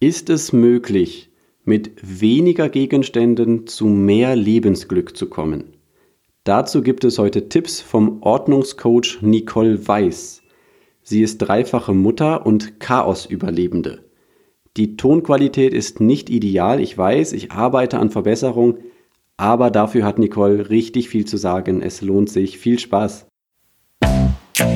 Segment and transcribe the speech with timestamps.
[0.00, 1.28] Ist es möglich,
[1.64, 5.74] mit weniger Gegenständen zu mehr Lebensglück zu kommen?
[6.44, 10.42] Dazu gibt es heute Tipps vom Ordnungscoach Nicole Weiß.
[11.02, 14.04] Sie ist dreifache Mutter und Chaos-Überlebende.
[14.76, 18.78] Die Tonqualität ist nicht ideal, ich weiß, ich arbeite an Verbesserung,
[19.36, 21.82] aber dafür hat Nicole richtig viel zu sagen.
[21.82, 22.58] Es lohnt sich.
[22.58, 23.26] Viel Spaß.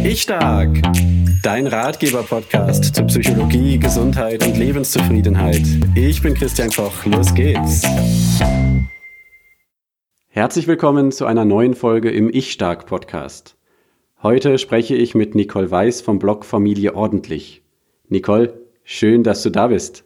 [0.03, 0.83] Ich stark.
[1.43, 5.63] Dein Ratgeber-Podcast zu Psychologie, Gesundheit und Lebenszufriedenheit.
[5.97, 7.05] Ich bin Christian Koch.
[7.05, 7.83] Los geht's.
[10.29, 13.57] Herzlich willkommen zu einer neuen Folge im Ich stark Podcast.
[14.23, 17.65] Heute spreche ich mit Nicole Weiß vom Blog Familie Ordentlich.
[18.09, 20.05] Nicole, schön, dass du da bist.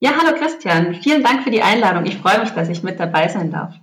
[0.00, 0.96] Ja, hallo Christian.
[0.96, 2.04] Vielen Dank für die Einladung.
[2.04, 3.74] Ich freue mich, dass ich mit dabei sein darf.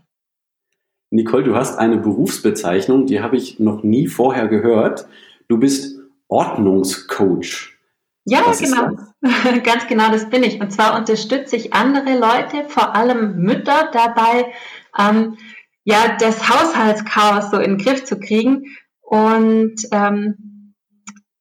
[1.10, 5.08] Nicole, du hast eine Berufsbezeichnung, die habe ich noch nie vorher gehört.
[5.48, 5.95] Du bist
[6.28, 7.74] Ordnungscoach.
[8.26, 8.92] Ja, Was genau.
[9.64, 10.60] Ganz genau, das bin ich.
[10.60, 14.52] Und zwar unterstütze ich andere Leute, vor allem Mütter, dabei,
[14.98, 15.38] ähm,
[15.84, 18.64] ja, das Haushaltschaos so in den Griff zu kriegen.
[19.02, 20.74] Und ähm,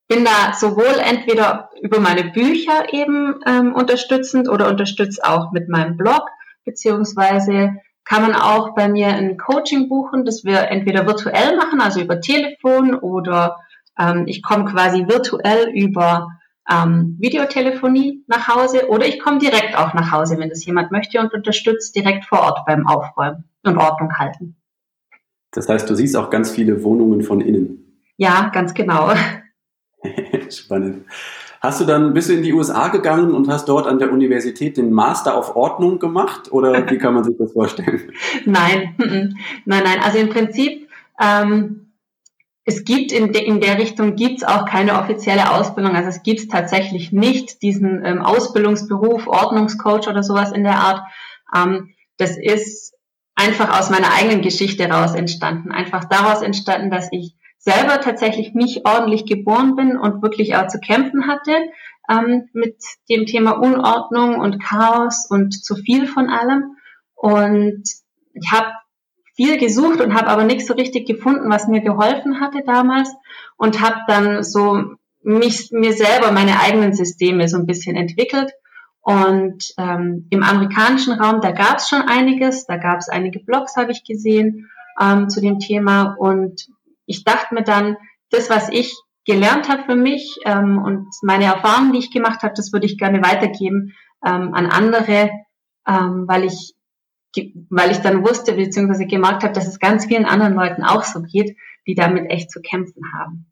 [0.08, 5.96] bin da sowohl entweder über meine Bücher eben ähm, unterstützend oder unterstütze auch mit meinem
[5.96, 6.28] Blog,
[6.64, 12.02] beziehungsweise kann man auch bei mir ein Coaching buchen, das wir entweder virtuell machen, also
[12.02, 13.56] über Telefon oder
[13.98, 16.28] ähm, ich komme quasi virtuell über
[16.70, 21.20] ähm, Videotelefonie nach Hause oder ich komme direkt auch nach Hause, wenn das jemand möchte
[21.20, 24.56] und unterstützt direkt vor Ort beim Aufräumen und Ordnung halten.
[25.50, 28.00] Das heißt, du siehst auch ganz viele Wohnungen von innen.
[28.16, 29.12] Ja, ganz genau.
[30.50, 31.04] Spannend.
[31.64, 34.76] Hast du dann, bist du in die USA gegangen und hast dort an der Universität
[34.76, 38.12] den Master auf Ordnung gemacht oder wie kann man sich das vorstellen?
[38.44, 38.94] nein,
[39.64, 40.00] nein, nein.
[40.02, 41.83] Also im Prinzip, ähm,
[42.64, 45.94] es gibt in, de, in der Richtung gibt's auch keine offizielle Ausbildung.
[45.94, 51.02] Also es gibt tatsächlich nicht diesen ähm, Ausbildungsberuf, Ordnungscoach oder sowas in der Art.
[51.54, 52.94] Ähm, das ist
[53.34, 55.72] einfach aus meiner eigenen Geschichte raus entstanden.
[55.72, 60.78] Einfach daraus entstanden, dass ich selber tatsächlich nicht ordentlich geboren bin und wirklich auch zu
[60.78, 61.52] kämpfen hatte
[62.10, 62.76] ähm, mit
[63.10, 66.76] dem Thema Unordnung und Chaos und zu viel von allem.
[67.14, 67.82] Und
[68.34, 68.72] ich habe
[69.34, 73.12] viel gesucht und habe aber nichts so richtig gefunden, was mir geholfen hatte damals
[73.56, 74.82] und habe dann so
[75.22, 78.52] mich mir selber meine eigenen Systeme so ein bisschen entwickelt.
[79.00, 83.76] Und ähm, im amerikanischen Raum, da gab es schon einiges, da gab es einige Blogs,
[83.76, 86.14] habe ich gesehen ähm, zu dem Thema.
[86.18, 86.66] Und
[87.04, 87.96] ich dachte mir dann,
[88.30, 88.94] das, was ich
[89.26, 92.98] gelernt habe für mich ähm, und meine Erfahrungen, die ich gemacht habe, das würde ich
[92.98, 93.92] gerne weitergeben
[94.24, 95.30] ähm, an andere,
[95.86, 96.74] ähm, weil ich
[97.70, 99.06] weil ich dann wusste bzw.
[99.06, 101.56] gemerkt habe, dass es ganz vielen anderen Leuten auch so geht,
[101.86, 103.46] die damit echt zu kämpfen haben.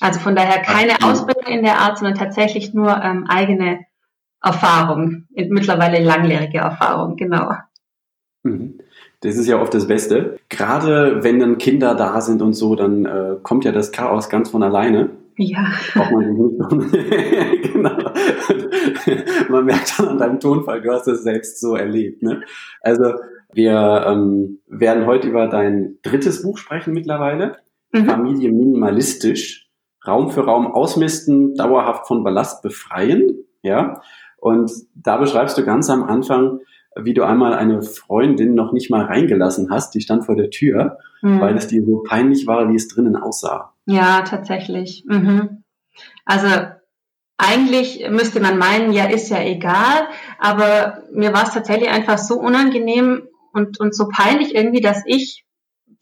[0.00, 3.80] Also von daher keine Ach, Ausbildung in der Art, sondern tatsächlich nur ähm, eigene
[4.42, 7.52] Erfahrung, mittlerweile langjährige Erfahrung, genau.
[8.42, 8.80] Mhm.
[9.20, 10.38] Das ist ja oft das Beste.
[10.48, 14.50] Gerade wenn dann Kinder da sind und so, dann äh, kommt ja das Chaos ganz
[14.50, 15.10] von alleine.
[15.36, 15.72] Ja.
[15.72, 18.12] Sich nicht genau.
[19.48, 22.22] man merkt dann an deinem Tonfall, du hast das selbst so erlebt.
[22.22, 22.42] Ne?
[22.80, 23.14] Also
[23.52, 27.56] wir ähm, werden heute über dein drittes Buch sprechen mittlerweile.
[27.92, 28.06] Mhm.
[28.06, 29.68] Familie minimalistisch.
[30.06, 33.44] Raum für Raum ausmisten, dauerhaft von Ballast befreien.
[33.62, 34.00] Ja.
[34.38, 36.60] Und da beschreibst du ganz am Anfang,
[36.96, 40.98] wie du einmal eine Freundin noch nicht mal reingelassen hast, die stand vor der Tür,
[41.22, 41.40] mhm.
[41.40, 43.72] weil es dir so peinlich war, wie es drinnen aussah.
[43.86, 45.04] Ja, tatsächlich.
[45.06, 45.64] Mhm.
[46.24, 46.48] Also
[47.38, 50.08] eigentlich müsste man meinen, ja, ist ja egal,
[50.38, 55.44] aber mir war es tatsächlich einfach so unangenehm und, und so peinlich irgendwie, dass ich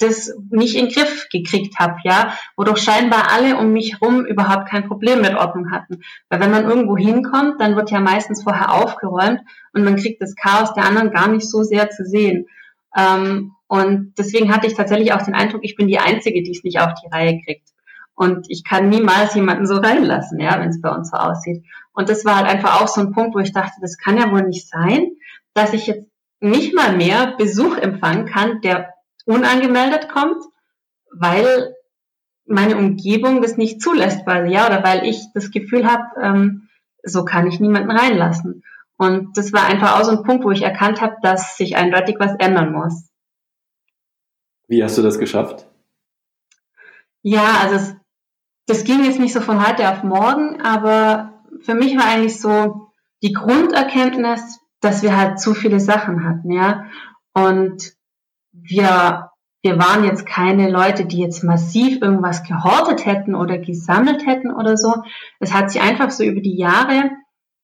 [0.01, 4.25] das nicht in den Griff gekriegt habe, ja, wo doch scheinbar alle um mich herum
[4.25, 6.01] überhaupt kein Problem mit Ordnung hatten.
[6.29, 9.41] Weil wenn man irgendwo hinkommt, dann wird ja meistens vorher aufgeräumt
[9.73, 12.47] und man kriegt das Chaos der anderen gar nicht so sehr zu sehen.
[12.97, 16.65] Ähm, und deswegen hatte ich tatsächlich auch den Eindruck, ich bin die Einzige, die es
[16.65, 17.69] nicht auf die Reihe kriegt.
[18.15, 21.65] Und ich kann niemals jemanden so reinlassen, ja, wenn es bei uns so aussieht.
[21.93, 24.31] Und das war halt einfach auch so ein Punkt, wo ich dachte, das kann ja
[24.31, 25.13] wohl nicht sein,
[25.55, 26.07] dass ich jetzt
[26.41, 28.93] nicht mal mehr Besuch empfangen kann, der
[29.27, 30.43] unangemeldet kommt,
[31.13, 31.75] weil
[32.47, 36.69] meine Umgebung das nicht zulässt, weil ja, oder weil ich das Gefühl habe, ähm,
[37.03, 38.65] so kann ich niemanden reinlassen.
[38.97, 42.17] Und das war einfach auch so ein Punkt, wo ich erkannt habe, dass sich eindeutig
[42.19, 43.09] was ändern muss.
[44.69, 45.67] Wie hast du das geschafft?
[47.23, 47.97] Ja, also es,
[48.67, 52.93] das ging jetzt nicht so von heute auf morgen, aber für mich war eigentlich so
[53.23, 56.87] die Grunderkenntnis, dass wir halt zu viele Sachen hatten, ja.
[57.33, 57.95] Und
[58.53, 59.31] wir,
[59.63, 64.77] wir waren jetzt keine Leute, die jetzt massiv irgendwas gehortet hätten oder gesammelt hätten oder
[64.77, 64.95] so.
[65.39, 67.11] Es hat sich einfach so über die Jahre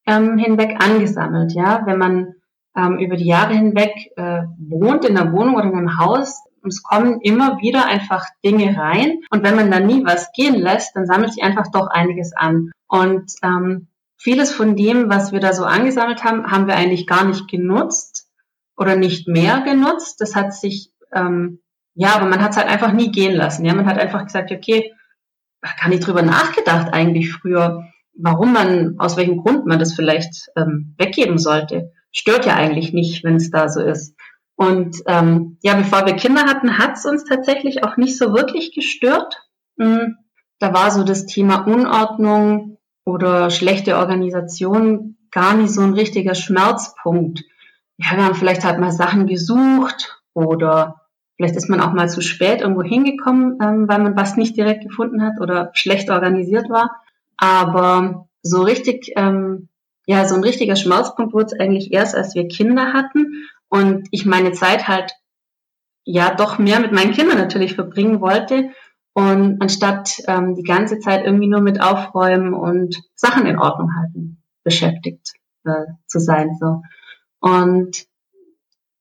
[0.07, 1.53] ähm, hinweg angesammelt.
[1.53, 2.35] Ja, wenn man
[2.77, 6.83] ähm, über die Jahre hinweg äh, wohnt in einer Wohnung oder in einem Haus, es
[6.83, 9.21] kommen immer wieder einfach Dinge rein.
[9.31, 12.73] Und wenn man dann nie was gehen lässt, dann sammelt sich einfach doch einiges an.
[12.89, 17.25] Und ähm, vieles von dem, was wir da so angesammelt haben, haben wir eigentlich gar
[17.25, 18.16] nicht genutzt
[18.77, 20.21] oder nicht mehr genutzt.
[20.21, 21.61] Das hat sich, ähm,
[21.95, 23.65] ja, aber man hat es halt einfach nie gehen lassen.
[23.65, 24.93] Ja, man hat einfach gesagt, okay,
[25.81, 27.85] gar nicht drüber nachgedacht eigentlich früher,
[28.15, 31.93] warum man, aus welchem Grund man das vielleicht ähm, weggeben sollte.
[32.13, 34.15] Stört ja eigentlich nicht, wenn es da so ist.
[34.57, 38.75] Und ähm, ja, bevor wir Kinder hatten, hat es uns tatsächlich auch nicht so wirklich
[38.75, 39.43] gestört.
[39.77, 40.17] Mhm.
[40.59, 47.45] Da war so das Thema Unordnung oder schlechte Organisation gar nicht so ein richtiger Schmerzpunkt.
[47.99, 51.03] Ja, wir haben vielleicht halt mal Sachen gesucht oder
[51.37, 54.83] vielleicht ist man auch mal zu spät irgendwo hingekommen, ähm, weil man was nicht direkt
[54.83, 57.03] gefunden hat oder schlecht organisiert war.
[57.37, 59.69] Aber so richtig, ähm,
[60.07, 63.45] ja, so ein richtiger Schmerzpunkt wurde es eigentlich erst, als wir Kinder hatten.
[63.69, 65.13] Und ich meine Zeit halt
[66.05, 68.71] ja doch mehr mit meinen Kindern natürlich verbringen wollte.
[69.13, 74.43] Und anstatt ähm, die ganze Zeit irgendwie nur mit Aufräumen und Sachen in Ordnung halten
[74.63, 75.33] beschäftigt
[75.65, 76.83] äh, zu sein so
[77.41, 78.07] und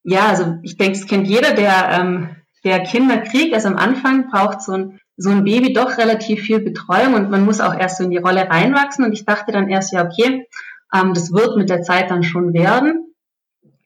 [0.02, 4.28] ja also ich denke es kennt jeder der ähm, der Kinder kriegt also am Anfang
[4.30, 7.98] braucht so ein so ein Baby doch relativ viel Betreuung und man muss auch erst
[7.98, 10.46] so in die Rolle reinwachsen und ich dachte dann erst ja okay
[10.94, 13.06] ähm, das wird mit der Zeit dann schon werden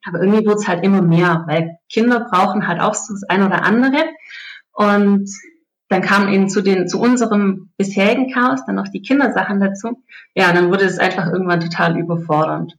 [0.04, 3.46] aber irgendwie wurde es halt immer mehr, weil Kinder brauchen halt auch so das eine
[3.46, 4.04] oder andere.
[4.72, 5.28] Und
[5.88, 10.02] dann kam eben zu den, zu unserem bisherigen Chaos dann noch die Kindersachen dazu.
[10.34, 12.78] Ja, dann wurde es einfach irgendwann total überfordernd.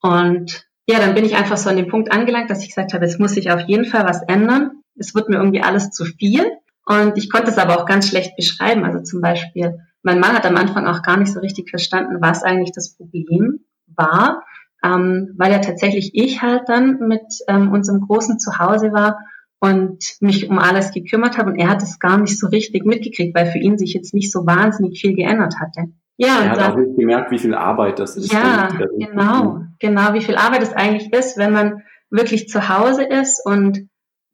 [0.00, 3.04] Und ja, dann bin ich einfach so an den Punkt angelangt, dass ich gesagt habe,
[3.04, 4.82] es muss sich auf jeden Fall was ändern.
[4.96, 6.44] Es wird mir irgendwie alles zu viel.
[6.86, 8.84] Und ich konnte es aber auch ganz schlecht beschreiben.
[8.84, 12.42] Also zum Beispiel, mein Mann hat am Anfang auch gar nicht so richtig verstanden, was
[12.42, 14.44] eigentlich das Problem war
[14.82, 19.18] ähm, weil ja tatsächlich ich halt dann mit ähm, unserem großen Zuhause war
[19.60, 23.36] und mich um alles gekümmert habe und er hat es gar nicht so richtig mitgekriegt,
[23.36, 25.92] weil für ihn sich jetzt nicht so wahnsinnig viel geändert hatte.
[26.20, 28.30] Ja, er hat auch nicht gemerkt, wie viel Arbeit das ist.
[28.30, 28.68] Ja,
[28.98, 33.88] genau, genau, wie viel Arbeit es eigentlich ist, wenn man wirklich zu Hause ist und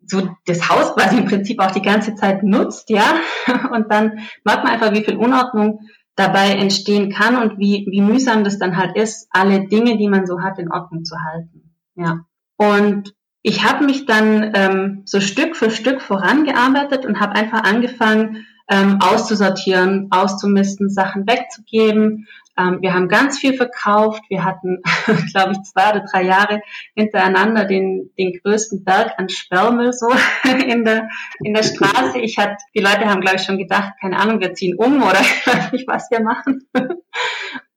[0.04, 3.04] so das Haus quasi im Prinzip auch die ganze Zeit nutzt, ja,
[3.72, 5.78] und dann merkt man einfach, wie viel Unordnung
[6.16, 10.26] dabei entstehen kann und wie, wie mühsam das dann halt ist, alle Dinge, die man
[10.26, 11.72] so hat, in Ordnung zu halten.
[11.94, 12.24] Ja.
[12.56, 18.44] Und ich habe mich dann ähm, so Stück für Stück vorangearbeitet und habe einfach angefangen,
[18.68, 22.26] ähm, auszusortieren, auszumisten, Sachen wegzugeben,
[22.58, 24.22] ähm, wir haben ganz viel verkauft.
[24.28, 24.82] Wir hatten,
[25.32, 26.60] glaube ich, zwei oder drei Jahre
[26.94, 30.08] hintereinander den, den größten Berg an Sperrmüll so
[30.66, 31.08] in der,
[31.40, 32.18] in der Straße.
[32.18, 35.20] Ich hatte, die Leute haben, glaube ich, schon gedacht, keine Ahnung, wir ziehen um oder
[35.20, 36.66] ich weiß nicht, was wir machen.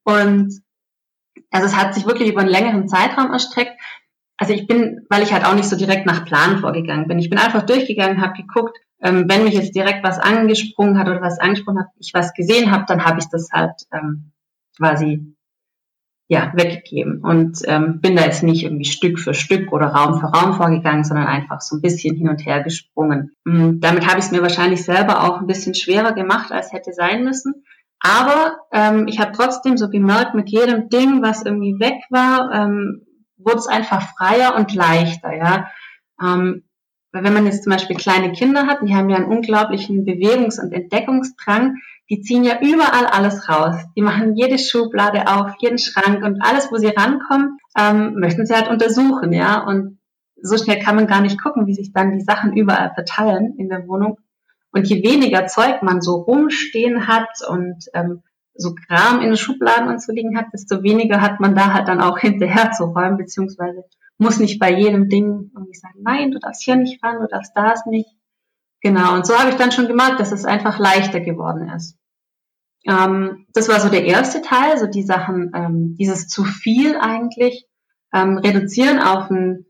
[0.03, 0.61] Und
[1.51, 3.73] also es hat sich wirklich über einen längeren Zeitraum erstreckt.
[4.37, 7.19] Also ich bin, weil ich halt auch nicht so direkt nach Plan vorgegangen bin.
[7.19, 11.21] Ich bin einfach durchgegangen, habe geguckt, ähm, wenn mich jetzt direkt was angesprungen hat oder
[11.21, 14.31] was angesprochen hat, ich was gesehen habe, dann habe ich das halt ähm,
[14.77, 15.35] quasi
[16.31, 20.27] ja, weggegeben und ähm, bin da jetzt nicht irgendwie Stück für Stück oder Raum für
[20.27, 23.31] Raum vorgegangen, sondern einfach so ein bisschen hin und her gesprungen.
[23.45, 26.93] Und damit habe ich es mir wahrscheinlich selber auch ein bisschen schwerer gemacht, als hätte
[26.93, 27.63] sein müssen.
[27.99, 33.07] Aber ähm, ich habe trotzdem so gemerkt, mit jedem Ding, was irgendwie weg war, ähm,
[33.37, 35.35] wurde es einfach freier und leichter.
[35.35, 35.71] Ja,
[36.23, 36.63] ähm,
[37.11, 40.61] weil wenn man jetzt zum Beispiel kleine Kinder hat, die haben ja einen unglaublichen Bewegungs-
[40.61, 41.77] und Entdeckungsdrang,
[42.09, 43.75] die ziehen ja überall alles raus.
[43.95, 48.55] Die machen jede Schublade auf, jeden Schrank und alles, wo sie rankommen, ähm, möchten sie
[48.55, 49.63] halt untersuchen, ja.
[49.63, 49.99] Und
[50.41, 53.69] so schnell kann man gar nicht gucken, wie sich dann die Sachen überall verteilen in
[53.69, 54.17] der Wohnung.
[54.71, 58.21] Und je weniger Zeug man so rumstehen hat und ähm,
[58.59, 62.19] so Kram in den Schubladen liegen hat, desto weniger hat man da halt dann auch
[62.19, 63.83] hinterher zu räumen, beziehungsweise
[64.17, 67.53] muss nicht bei jedem Ding irgendwie sagen, nein, du darfst hier nicht ran, du darfst
[67.55, 68.09] das nicht.
[68.81, 71.97] Genau, und so habe ich dann schon gemerkt, dass es einfach leichter geworden ist.
[72.85, 77.65] Ähm, das war so der erste Teil, so die Sachen, ähm, dieses zu viel eigentlich
[78.13, 79.65] ähm, reduzieren auf ein,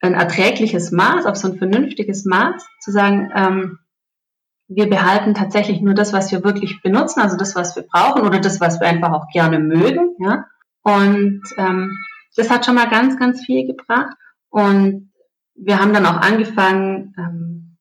[0.00, 3.78] ein erträgliches Maß, auf so ein vernünftiges Maß, zu sagen, ähm,
[4.74, 8.40] wir behalten tatsächlich nur das, was wir wirklich benutzen, also das, was wir brauchen oder
[8.40, 10.46] das, was wir einfach auch gerne mögen, ja.
[10.82, 11.96] Und ähm,
[12.36, 14.16] das hat schon mal ganz, ganz viel gebracht.
[14.50, 15.12] Und
[15.54, 17.78] wir haben dann auch angefangen, ähm,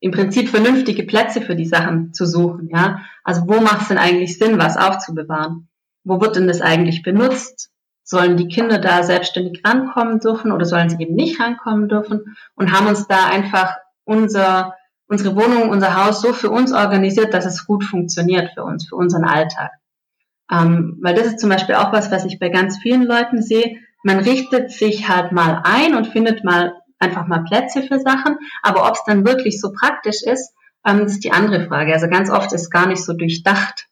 [0.00, 2.68] im Prinzip vernünftige Plätze für die Sachen zu suchen.
[2.72, 5.68] Ja, also wo macht es denn eigentlich Sinn, was aufzubewahren?
[6.04, 7.70] Wo wird denn das eigentlich benutzt?
[8.02, 12.34] Sollen die Kinder da selbstständig rankommen dürfen oder sollen sie eben nicht rankommen dürfen?
[12.54, 14.74] Und haben uns da einfach unser,
[15.10, 18.94] unsere Wohnung, unser Haus so für uns organisiert, dass es gut funktioniert für uns, für
[18.94, 19.72] unseren Alltag.
[20.50, 23.76] Ähm, weil das ist zum Beispiel auch was, was ich bei ganz vielen Leuten sehe.
[24.04, 28.86] Man richtet sich halt mal ein und findet mal einfach mal Plätze für Sachen, aber
[28.86, 30.54] ob es dann wirklich so praktisch ist,
[30.86, 31.92] ähm, ist die andere Frage.
[31.92, 33.88] Also ganz oft ist gar nicht so durchdacht.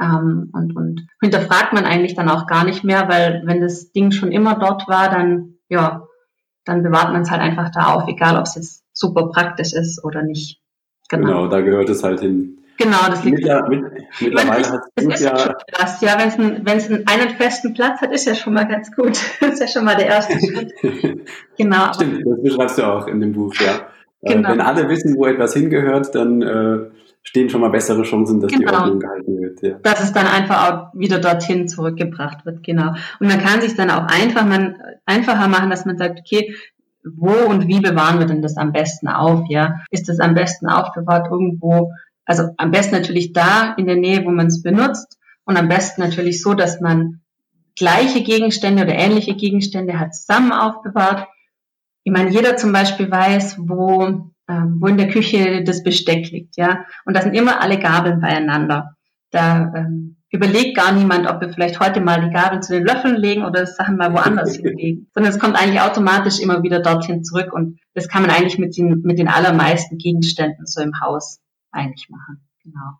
[0.00, 4.12] Ähm, und, und hinterfragt man eigentlich dann auch gar nicht mehr, weil wenn das Ding
[4.12, 6.04] schon immer dort war, dann, ja,
[6.64, 10.02] dann bewahrt man es halt einfach da auf, egal ob es jetzt super praktisch ist
[10.04, 10.60] oder nicht.
[11.08, 12.58] Genau, genau da gehört es halt hin.
[12.78, 13.38] Genau, das liegt.
[13.38, 13.84] Mittler, mit,
[14.20, 15.54] mittlerweile hat es ja.
[15.72, 18.94] Das, ja, wenn es wenn's einen, einen festen Platz hat, ist ja schon mal ganz
[18.94, 19.18] gut.
[19.40, 20.72] Das ist ja schon mal der erste Schritt.
[21.56, 21.92] genau.
[21.92, 23.86] Stimmt, das beschreibst du auch in dem Buch, ja.
[24.22, 24.50] Äh, genau.
[24.50, 26.90] Wenn alle wissen, wo etwas hingehört, dann äh,
[27.22, 28.70] stehen schon mal bessere Chancen, dass genau.
[28.70, 29.62] die Ordnung gehalten wird.
[29.62, 29.78] Ja.
[29.82, 32.92] Dass es dann einfach auch wieder dorthin zurückgebracht wird, genau.
[33.20, 34.76] Und man kann sich dann auch einfach man,
[35.06, 36.54] einfacher machen, dass man sagt, okay,
[37.14, 39.80] wo und wie bewahren wir denn das am besten auf, ja?
[39.90, 41.92] Ist das am besten aufbewahrt irgendwo
[42.26, 46.02] also am besten natürlich da in der Nähe, wo man es benutzt und am besten
[46.02, 47.20] natürlich so, dass man
[47.76, 51.28] gleiche Gegenstände oder ähnliche Gegenstände hat zusammen aufbewahrt.
[52.02, 56.56] Ich meine, jeder zum Beispiel weiß, wo, äh, wo in der Küche das Besteck liegt,
[56.56, 56.84] ja.
[57.04, 58.96] Und da sind immer alle Gabeln beieinander.
[59.30, 63.16] Da ähm, überlegt gar niemand, ob wir vielleicht heute mal die Gabeln zu den Löffeln
[63.16, 65.08] legen oder Sachen mal woanders hinlegen.
[65.14, 68.76] Sondern es kommt eigentlich automatisch immer wieder dorthin zurück und das kann man eigentlich mit
[68.76, 71.40] den, mit den allermeisten Gegenständen so im Haus
[71.70, 72.46] eigentlich machen.
[72.62, 72.98] Genau.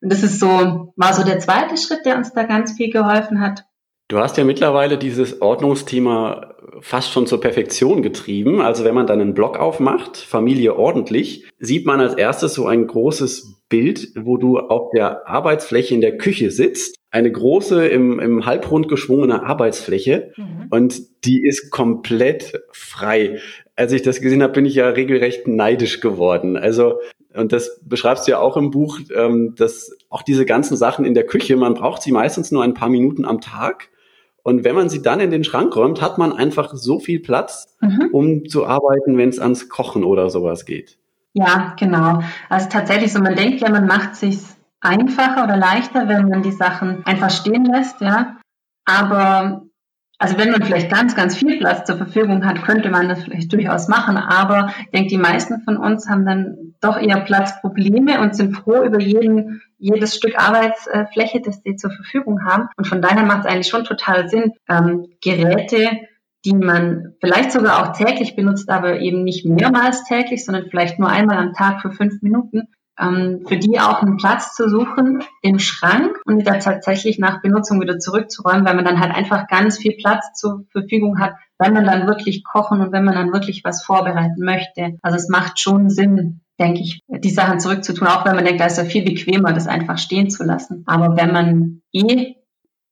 [0.00, 3.40] Und das ist so, war so der zweite Schritt, der uns da ganz viel geholfen
[3.40, 3.64] hat.
[4.06, 8.60] Du hast ja mittlerweile dieses Ordnungsthema fast schon zur Perfektion getrieben.
[8.60, 12.86] Also wenn man dann einen Blog aufmacht, Familie ordentlich, sieht man als erstes so ein
[12.86, 16.96] großes Bild, wo du auf der Arbeitsfläche in der Küche sitzt.
[17.10, 20.32] Eine große, im, im Halbrund geschwungene Arbeitsfläche.
[20.36, 20.66] Mhm.
[20.70, 23.40] Und die ist komplett frei.
[23.76, 26.56] Als ich das gesehen habe, bin ich ja regelrecht neidisch geworden.
[26.56, 26.98] Also
[27.34, 31.14] und das beschreibst du ja auch im Buch, ähm, dass auch diese ganzen Sachen in
[31.14, 33.90] der Küche, man braucht sie meistens nur ein paar Minuten am Tag.
[34.48, 37.76] Und wenn man sie dann in den Schrank räumt, hat man einfach so viel Platz,
[37.82, 38.08] mhm.
[38.12, 40.96] um zu arbeiten, wenn es ans Kochen oder sowas geht.
[41.34, 42.22] Ja, genau.
[42.48, 44.38] Also tatsächlich so, man denkt ja, man macht sich
[44.80, 48.38] einfacher oder leichter, wenn man die Sachen einfach stehen lässt, ja.
[48.86, 49.66] Aber
[50.18, 53.52] also wenn man vielleicht ganz, ganz viel Platz zur Verfügung hat, könnte man das vielleicht
[53.52, 54.16] durchaus machen.
[54.16, 58.82] Aber ich denke, die meisten von uns haben dann doch eher Platzprobleme und sind froh
[58.82, 62.68] über jeden, jedes Stück Arbeitsfläche, das sie zur Verfügung haben.
[62.76, 66.00] Und von daher macht es eigentlich schon total Sinn, ähm, Geräte,
[66.44, 71.08] die man vielleicht sogar auch täglich benutzt, aber eben nicht mehrmals täglich, sondern vielleicht nur
[71.08, 76.20] einmal am Tag für fünf Minuten, für die auch einen Platz zu suchen im Schrank
[76.24, 80.34] und da tatsächlich nach Benutzung wieder zurückzuräumen, weil man dann halt einfach ganz viel Platz
[80.34, 84.44] zur Verfügung hat, wenn man dann wirklich kochen und wenn man dann wirklich was vorbereiten
[84.44, 84.98] möchte.
[85.02, 88.66] Also es macht schon Sinn, denke ich, die Sachen zurückzutun, auch wenn man denkt, da
[88.66, 90.82] ist ja viel bequemer, das einfach stehen zu lassen.
[90.86, 92.34] Aber wenn man eh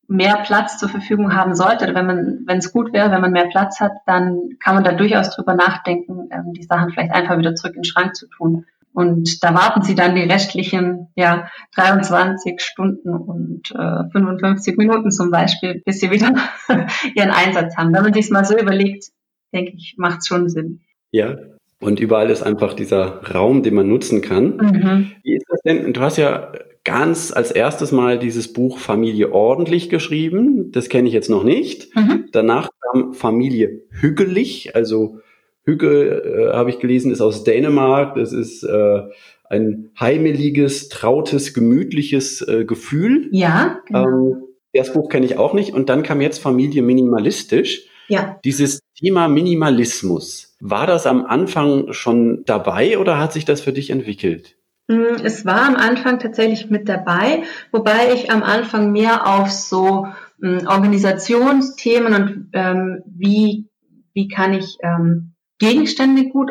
[0.09, 3.33] mehr Platz zur Verfügung haben sollte, oder wenn man, wenn es gut wäre, wenn man
[3.33, 7.39] mehr Platz hat, dann kann man da durchaus drüber nachdenken, ähm, die Sachen vielleicht einfach
[7.39, 8.67] wieder zurück in den Schrank zu tun.
[8.97, 15.31] Und da warten sie dann die restlichen ja, 23 Stunden und äh, 55 Minuten zum
[15.31, 16.33] Beispiel, bis sie wieder
[17.15, 17.93] ihren Einsatz haben.
[17.93, 19.11] Wenn man sich mal so überlegt,
[19.53, 20.81] denke ich, macht es schon Sinn.
[21.11, 21.37] Ja,
[21.79, 24.57] und überall ist einfach dieser Raum, den man nutzen kann.
[24.57, 25.13] Mhm.
[25.23, 25.93] Wie ist das denn?
[25.93, 30.73] Du hast ja ganz als erstes mal dieses Buch Familie ordentlich geschrieben.
[30.73, 31.95] Das kenne ich jetzt noch nicht.
[31.95, 32.31] Mhm.
[32.33, 35.19] Danach kam Familie hügelig, also
[35.67, 38.15] Hügge, äh, habe ich gelesen, ist aus Dänemark.
[38.15, 39.03] Das ist äh,
[39.51, 43.29] ein heimeliges, trautes, gemütliches äh, Gefühl.
[43.33, 43.81] Ja.
[43.87, 44.05] Genau.
[44.05, 44.43] Ähm,
[44.73, 45.75] das Buch kenne ich auch nicht.
[45.75, 47.89] Und dann kam jetzt Familie minimalistisch.
[48.09, 48.39] Ja.
[48.45, 50.57] Dieses Thema Minimalismus.
[50.61, 54.57] War das am Anfang schon dabei oder hat sich das für dich entwickelt?
[54.89, 57.43] Mm, es war am Anfang tatsächlich mit dabei,
[57.73, 60.07] wobei ich am Anfang mehr auf so
[60.43, 63.69] ähm, Organisationsthemen und ähm, wie,
[64.15, 66.51] wie kann ich ähm, Gegenstände gut,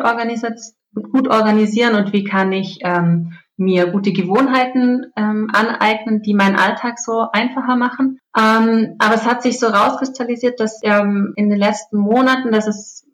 [1.11, 6.99] gut organisieren und wie kann ich ähm, mir gute Gewohnheiten ähm, aneignen, die meinen Alltag
[6.99, 8.19] so einfacher machen.
[8.37, 13.05] Ähm, aber es hat sich so rauskristallisiert, dass ähm, in den letzten Monaten, dass es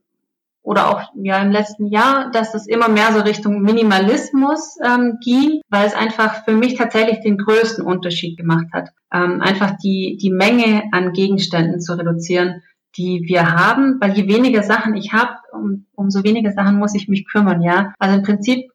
[0.63, 5.62] oder auch ja im letzten Jahr, dass es immer mehr so Richtung Minimalismus ähm, ging,
[5.69, 8.89] weil es einfach für mich tatsächlich den größten Unterschied gemacht hat.
[9.12, 12.62] Ähm, einfach die die Menge an Gegenständen zu reduzieren,
[12.98, 17.07] die wir haben, weil je weniger Sachen ich habe, um, umso weniger Sachen muss ich
[17.07, 17.93] mich kümmern, ja.
[18.00, 18.69] Also im Prinzip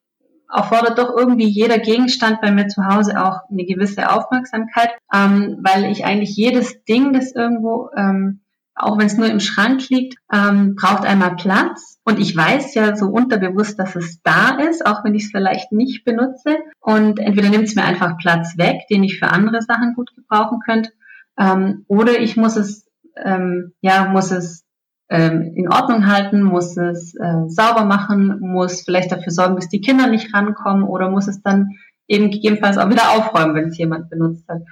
[0.53, 5.85] erfordert doch irgendwie jeder Gegenstand bei mir zu Hause auch eine gewisse Aufmerksamkeit, ähm, weil
[5.91, 8.41] ich eigentlich jedes Ding, das irgendwo, ähm,
[8.75, 11.99] auch wenn es nur im Schrank liegt, ähm, braucht einmal Platz.
[12.05, 15.73] Und ich weiß ja so unterbewusst, dass es da ist, auch wenn ich es vielleicht
[15.73, 16.59] nicht benutze.
[16.81, 20.61] Und entweder nimmt es mir einfach Platz weg, den ich für andere Sachen gut gebrauchen
[20.65, 20.91] könnte,
[21.39, 22.86] Ähm, oder ich muss es,
[23.23, 24.65] ähm, ja, muss es
[25.09, 29.81] ähm, in Ordnung halten, muss es äh, sauber machen, muss vielleicht dafür sorgen, dass die
[29.81, 31.71] Kinder nicht rankommen oder muss es dann
[32.09, 34.63] eben gegebenenfalls auch wieder aufräumen, wenn es jemand benutzt hat.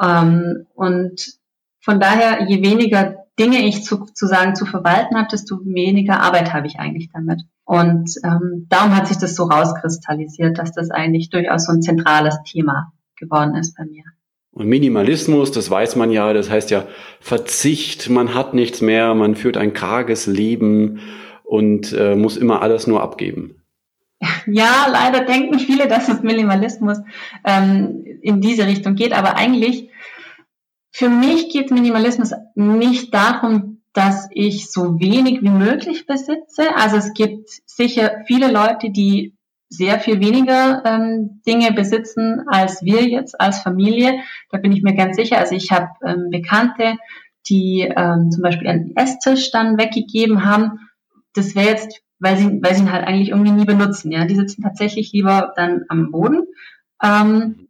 [0.00, 1.38] Ähm, und
[1.80, 6.52] von daher, je weniger Dinge ich zu, zu sagen zu verwalten habe, desto weniger Arbeit
[6.52, 7.42] habe ich eigentlich damit.
[7.64, 12.38] Und ähm, darum hat sich das so rauskristallisiert, dass das eigentlich durchaus so ein zentrales
[12.44, 14.04] Thema geworden ist bei mir.
[14.54, 16.86] Und Minimalismus, das weiß man ja, das heißt ja
[17.20, 21.00] Verzicht, man hat nichts mehr, man führt ein karges Leben
[21.42, 23.56] und äh, muss immer alles nur abgeben.
[24.46, 26.98] Ja, leider denken viele, dass es Minimalismus
[27.44, 29.90] ähm, in diese Richtung geht, aber eigentlich
[30.92, 36.76] für mich geht Minimalismus nicht darum, dass ich so wenig wie möglich besitze.
[36.76, 39.33] Also es gibt sicher viele Leute, die
[39.76, 44.20] sehr viel weniger ähm, Dinge besitzen als wir jetzt als Familie.
[44.50, 45.38] Da bin ich mir ganz sicher.
[45.38, 46.94] Also ich habe ähm, Bekannte,
[47.48, 50.80] die ähm, zum Beispiel einen Esstisch dann weggegeben haben.
[51.34, 54.10] Das wäre jetzt, weil sie, weil sie ihn halt eigentlich irgendwie nie benutzen.
[54.12, 56.44] Ja, die sitzen tatsächlich lieber dann am Boden.
[57.02, 57.68] Ähm,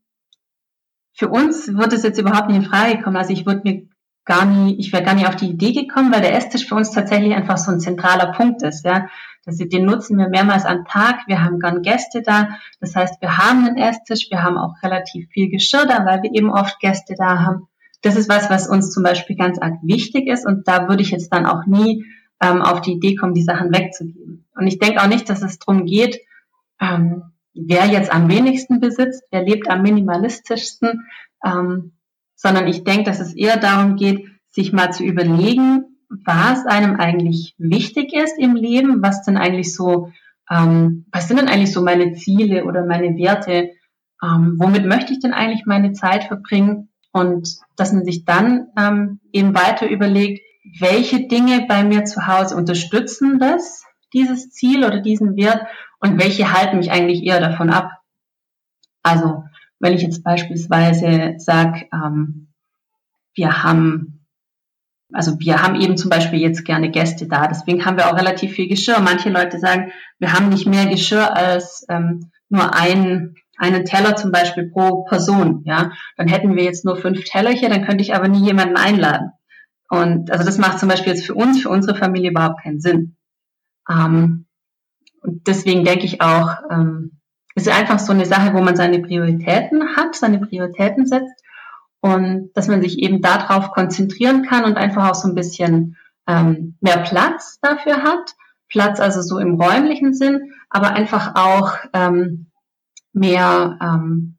[1.12, 3.16] für uns wird es jetzt überhaupt nicht in Frage kommen.
[3.16, 3.88] Also ich würde mir
[4.24, 6.90] gar nie, ich wäre gar nicht auf die Idee gekommen, weil der Esstisch für uns
[6.90, 9.08] tatsächlich einfach so ein zentraler Punkt ist, ja.
[9.44, 11.20] Das, den nutzen wir mehrmals am Tag.
[11.26, 12.56] Wir haben gern Gäste da.
[12.80, 14.28] Das heißt, wir haben einen Esstisch.
[14.30, 17.68] Wir haben auch relativ viel Geschirr da, weil wir eben oft Gäste da haben.
[18.02, 20.46] Das ist was, was uns zum Beispiel ganz arg wichtig ist.
[20.46, 22.04] Und da würde ich jetzt dann auch nie
[22.40, 24.46] ähm, auf die Idee kommen, die Sachen wegzugeben.
[24.54, 26.20] Und ich denke auch nicht, dass es darum geht,
[26.80, 27.22] ähm,
[27.54, 31.06] wer jetzt am wenigsten besitzt, wer lebt am minimalistischsten,
[31.44, 31.92] ähm,
[32.34, 37.54] sondern ich denke, dass es eher darum geht, sich mal zu überlegen, was einem eigentlich
[37.58, 40.12] wichtig ist im Leben, was denn eigentlich so,
[40.50, 43.70] ähm, was sind denn eigentlich so meine Ziele oder meine Werte,
[44.22, 46.90] ähm, womit möchte ich denn eigentlich meine Zeit verbringen?
[47.12, 50.42] Und dass man sich dann ähm, eben weiter überlegt,
[50.80, 55.62] welche Dinge bei mir zu Hause unterstützen das, dieses Ziel oder diesen Wert?
[56.00, 57.90] Und welche halten mich eigentlich eher davon ab.
[59.02, 59.44] Also
[59.78, 62.48] wenn ich jetzt beispielsweise sage, ähm,
[63.34, 64.13] wir haben,
[65.14, 68.52] also wir haben eben zum Beispiel jetzt gerne Gäste da, deswegen haben wir auch relativ
[68.52, 69.00] viel Geschirr.
[69.00, 74.32] Manche Leute sagen, wir haben nicht mehr Geschirr als ähm, nur ein, einen Teller zum
[74.32, 75.62] Beispiel pro Person.
[75.64, 78.76] Ja, dann hätten wir jetzt nur fünf Teller hier, dann könnte ich aber nie jemanden
[78.76, 79.30] einladen.
[79.88, 83.16] Und also das macht zum Beispiel jetzt für uns, für unsere Familie überhaupt keinen Sinn.
[83.88, 84.46] Ähm,
[85.22, 87.20] und deswegen denke ich auch, ähm,
[87.54, 91.43] es ist einfach so eine Sache, wo man seine Prioritäten hat, seine Prioritäten setzt
[92.04, 96.76] und dass man sich eben darauf konzentrieren kann und einfach auch so ein bisschen ähm,
[96.82, 98.34] mehr Platz dafür hat.
[98.68, 102.50] Platz also so im räumlichen Sinn, aber einfach auch ähm,
[103.14, 104.36] mehr, ähm,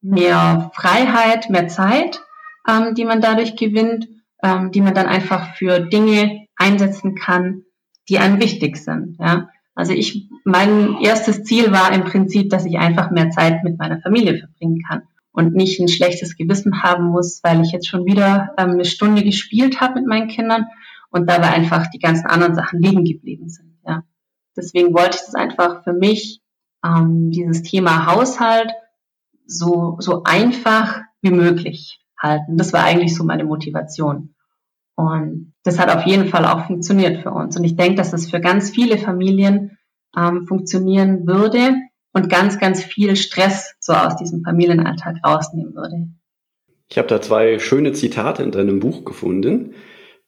[0.00, 2.20] mehr Freiheit, mehr Zeit,
[2.68, 4.08] ähm, die man dadurch gewinnt,
[4.42, 7.62] ähm, die man dann einfach für Dinge einsetzen kann,
[8.08, 9.18] die einem wichtig sind.
[9.20, 9.50] Ja?
[9.76, 14.00] Also ich, mein erstes Ziel war im Prinzip, dass ich einfach mehr Zeit mit meiner
[14.00, 15.02] Familie verbringen kann
[15.34, 19.24] und nicht ein schlechtes Gewissen haben muss, weil ich jetzt schon wieder ähm, eine Stunde
[19.24, 20.66] gespielt habe mit meinen Kindern
[21.10, 23.76] und dabei einfach die ganzen anderen Sachen liegen geblieben sind.
[23.84, 24.04] Ja.
[24.56, 26.40] Deswegen wollte ich das einfach für mich,
[26.84, 28.70] ähm, dieses Thema Haushalt,
[29.44, 32.56] so, so einfach wie möglich halten.
[32.56, 34.36] Das war eigentlich so meine Motivation.
[34.94, 37.56] Und das hat auf jeden Fall auch funktioniert für uns.
[37.56, 39.78] Und ich denke, dass es für ganz viele Familien
[40.16, 41.74] ähm, funktionieren würde
[42.14, 46.08] und ganz, ganz viel Stress so aus diesem Familienalltag rausnehmen würde.
[46.88, 49.74] Ich habe da zwei schöne Zitate in deinem Buch gefunden.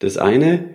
[0.01, 0.75] Das eine,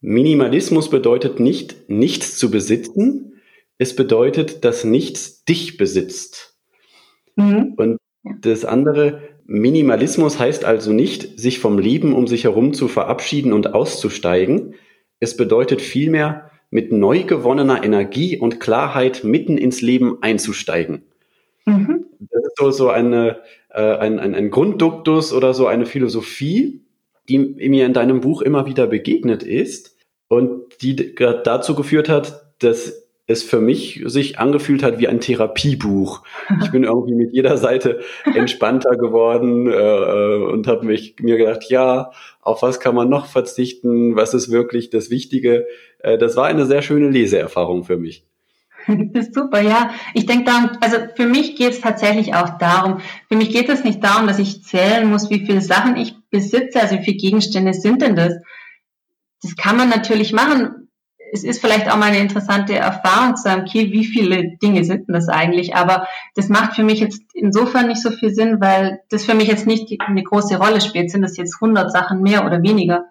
[0.00, 3.42] Minimalismus bedeutet nicht, nichts zu besitzen.
[3.76, 6.56] Es bedeutet, dass nichts dich besitzt.
[7.36, 7.74] Mhm.
[7.76, 7.98] Und
[8.40, 13.74] das andere, Minimalismus heißt also nicht, sich vom Leben um sich herum zu verabschieden und
[13.74, 14.74] auszusteigen.
[15.18, 21.02] Es bedeutet vielmehr, mit neu gewonnener Energie und Klarheit mitten ins Leben einzusteigen.
[21.66, 22.06] Mhm.
[22.18, 26.80] Das ist so, so eine, äh, ein, ein, ein Grundduktus oder so eine Philosophie,
[27.28, 33.01] die mir in deinem Buch immer wieder begegnet ist und die dazu geführt hat, dass
[33.26, 36.22] es für mich sich angefühlt hat wie ein Therapiebuch.
[36.62, 41.64] Ich bin irgendwie mit jeder Seite entspannter geworden äh, äh und habe mich mir gedacht,
[41.68, 44.16] ja, auf was kann man noch verzichten?
[44.16, 45.66] Was ist wirklich das Wichtige?
[46.00, 48.24] Äh, das war eine sehr schöne Leseerfahrung für mich.
[49.12, 49.92] Das ist super, ja.
[50.12, 53.84] Ich denke da, also für mich geht es tatsächlich auch darum, für mich geht es
[53.84, 57.74] nicht darum, dass ich zählen muss, wie viele Sachen ich besitze, also wie viele Gegenstände
[57.74, 58.34] sind denn das.
[59.40, 60.81] Das kann man natürlich machen,
[61.34, 65.08] es ist vielleicht auch mal eine interessante Erfahrung zu sagen, okay, wie viele Dinge sind
[65.08, 65.74] denn das eigentlich?
[65.74, 69.48] Aber das macht für mich jetzt insofern nicht so viel Sinn, weil das für mich
[69.48, 71.10] jetzt nicht eine große Rolle spielt.
[71.10, 73.06] Sind das jetzt 100 Sachen mehr oder weniger?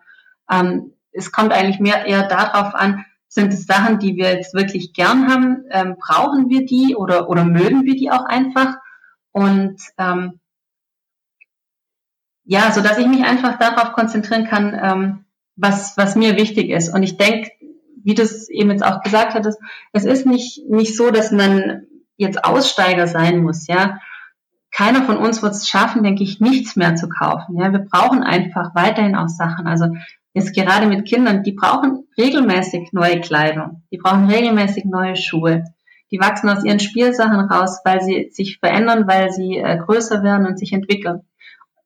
[0.52, 4.94] Ähm, es kommt eigentlich mehr eher darauf an, sind es Sachen, die wir jetzt wirklich
[4.94, 5.64] gern haben?
[5.72, 8.76] Ähm, brauchen wir die oder, oder mögen wir die auch einfach?
[9.32, 10.40] Und ähm,
[12.44, 16.94] ja, so dass ich mich einfach darauf konzentrieren kann, ähm, was, was mir wichtig ist.
[16.94, 17.50] Und ich denke,
[18.04, 19.60] wie du es eben jetzt auch gesagt hattest,
[19.94, 21.88] es ist nicht, nicht so, dass man
[22.18, 24.00] jetzt Aussteiger sein muss, ja.
[24.74, 27.58] Keiner von uns wird es schaffen, denke ich, nichts mehr zu kaufen.
[27.60, 29.68] Ja, wir brauchen einfach weiterhin auch Sachen.
[29.68, 29.88] Also
[30.34, 35.66] jetzt gerade mit Kindern, die brauchen regelmäßig neue Kleidung, die brauchen regelmäßig neue Schuhe.
[36.10, 40.46] Die wachsen aus ihren Spielsachen raus, weil sie sich verändern, weil sie äh, größer werden
[40.46, 41.22] und sich entwickeln.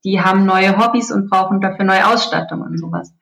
[0.04, 3.14] Die haben neue Hobbys und brauchen dafür neue Ausstattung und sowas.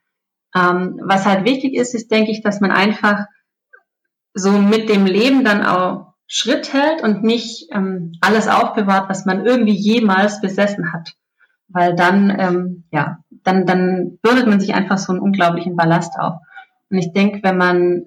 [0.55, 3.25] Ähm, was halt wichtig ist, ist, denke ich, dass man einfach
[4.33, 9.45] so mit dem Leben dann auch Schritt hält und nicht ähm, alles aufbewahrt, was man
[9.45, 11.13] irgendwie jemals besessen hat.
[11.67, 16.35] Weil dann, ähm, ja, dann, dann bürdet man sich einfach so einen unglaublichen Ballast auf.
[16.89, 18.05] Und ich denke, wenn man,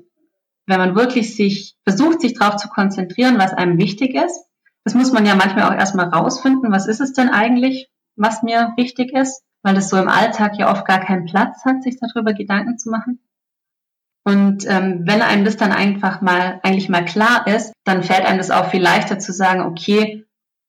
[0.67, 4.47] wenn man wirklich sich versucht, sich darauf zu konzentrieren, was einem wichtig ist,
[4.85, 8.73] das muss man ja manchmal auch erstmal rausfinden, was ist es denn eigentlich, was mir
[8.77, 12.35] wichtig ist weil das so im Alltag ja oft gar keinen Platz hat, sich darüber
[12.35, 13.19] Gedanken zu machen.
[14.23, 18.39] Und ähm, wenn einem das dann einfach mal eigentlich mal klar ist, dann fällt einem
[18.39, 20.25] das auch viel leichter zu sagen, okay,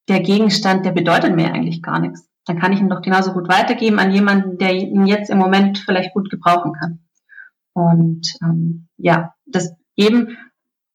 [0.07, 2.27] der Gegenstand, der bedeutet mir eigentlich gar nichts.
[2.47, 5.77] Dann kann ich ihn doch genauso gut weitergeben an jemanden, der ihn jetzt im Moment
[5.77, 7.05] vielleicht gut gebrauchen kann.
[7.73, 10.39] Und ähm, ja, das eben,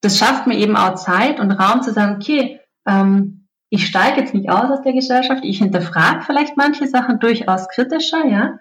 [0.01, 3.42] das schafft mir eben auch Zeit und Raum zu sagen, okay, ähm,
[3.73, 8.27] ich steige jetzt nicht aus aus der Gesellschaft, ich hinterfrage vielleicht manche Sachen durchaus kritischer,
[8.27, 8.59] ja,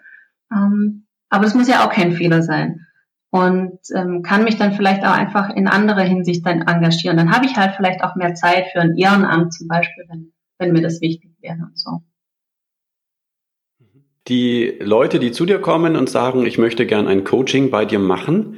[0.50, 2.86] ähm, aber das muss ja auch kein Fehler sein
[3.30, 7.18] und ähm, kann mich dann vielleicht auch einfach in anderer Hinsicht dann engagieren.
[7.18, 10.72] Dann habe ich halt vielleicht auch mehr Zeit für ein Ehrenamt zum Beispiel, wenn, wenn
[10.72, 12.02] mir das wichtig wäre und so.
[14.28, 17.98] Die Leute, die zu dir kommen und sagen, ich möchte gern ein Coaching bei dir
[17.98, 18.56] machen,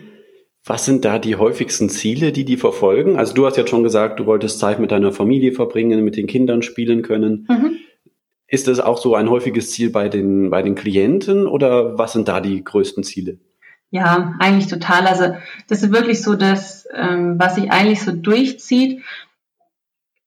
[0.67, 3.19] was sind da die häufigsten Ziele, die die verfolgen?
[3.19, 6.27] Also du hast jetzt schon gesagt, du wolltest Zeit mit deiner Familie verbringen, mit den
[6.27, 7.47] Kindern spielen können.
[7.49, 7.77] Mhm.
[8.47, 12.29] Ist das auch so ein häufiges Ziel bei den, bei den Klienten oder was sind
[12.29, 13.39] da die größten Ziele?
[13.91, 15.07] Ja, eigentlich total.
[15.07, 15.37] Also
[15.69, 19.03] das ist wirklich so das, ähm, was sich eigentlich so durchzieht.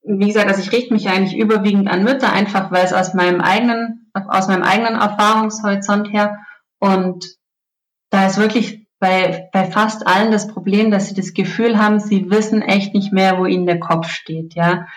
[0.04, 3.42] Wie gesagt, also ich richte mich eigentlich überwiegend an Mütter, einfach weil es aus meinem
[3.42, 6.38] eigenen, aus meinem eigenen Erfahrungshorizont her
[6.80, 7.26] und
[8.10, 12.30] da ist wirklich bei, bei fast allen das Problem, dass sie das Gefühl haben, sie
[12.30, 14.88] wissen echt nicht mehr, wo ihnen der Kopf steht, ja.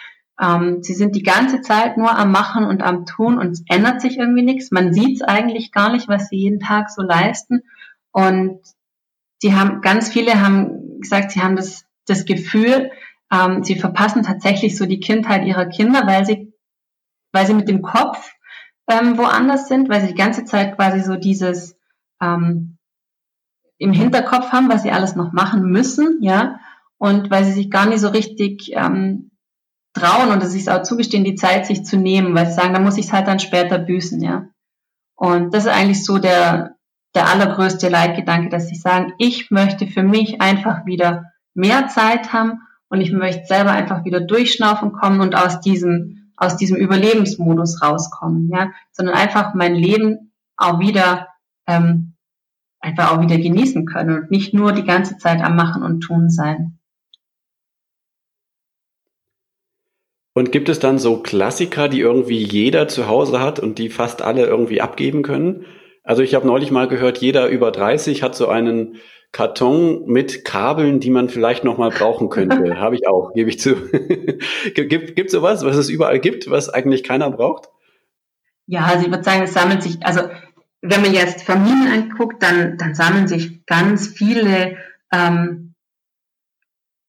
[0.40, 4.00] Ähm, sie sind die ganze Zeit nur am Machen und am Tun und es ändert
[4.00, 4.70] sich irgendwie nichts.
[4.70, 7.60] Man sieht es eigentlich gar nicht, was sie jeden Tag so leisten.
[8.10, 8.60] Und
[9.42, 12.90] die haben, ganz viele haben gesagt, sie haben das, das Gefühl,
[13.30, 16.54] ähm, sie verpassen tatsächlich so die Kindheit ihrer Kinder, weil sie,
[17.32, 18.32] weil sie mit dem Kopf
[18.88, 21.76] ähm, woanders sind, weil sie die ganze Zeit quasi so dieses,
[22.22, 22.78] ähm,
[23.80, 26.60] im Hinterkopf haben, was sie alles noch machen müssen, ja,
[26.98, 29.30] und weil sie sich gar nicht so richtig ähm,
[29.94, 32.80] trauen und es sich auch zugestehen, die Zeit sich zu nehmen, weil sie sagen, da
[32.80, 34.44] muss ich es halt dann später büßen, ja.
[35.16, 36.76] Und das ist eigentlich so der,
[37.14, 42.60] der allergrößte Leitgedanke, dass sie sagen, ich möchte für mich einfach wieder mehr Zeit haben
[42.90, 48.50] und ich möchte selber einfach wieder durchschnaufen kommen und aus diesem, aus diesem Überlebensmodus rauskommen,
[48.50, 51.28] ja, sondern einfach mein Leben auch wieder
[51.66, 52.09] ähm,
[52.80, 56.30] einfach auch wieder genießen können und nicht nur die ganze Zeit am Machen und Tun
[56.30, 56.78] sein.
[60.32, 64.22] Und gibt es dann so Klassiker, die irgendwie jeder zu Hause hat und die fast
[64.22, 65.66] alle irgendwie abgeben können?
[66.02, 68.96] Also ich habe neulich mal gehört, jeder über 30 hat so einen
[69.32, 72.76] Karton mit Kabeln, die man vielleicht noch mal brauchen könnte.
[72.78, 73.76] habe ich auch, gebe ich zu.
[74.74, 77.68] gibt gibt sowas, was es überall gibt, was eigentlich keiner braucht?
[78.66, 80.22] Ja, also ich würde sagen, es sammelt sich, also
[80.82, 84.78] wenn man jetzt Familien anguckt, dann, dann sammeln sich ganz viele,
[85.12, 85.74] ähm,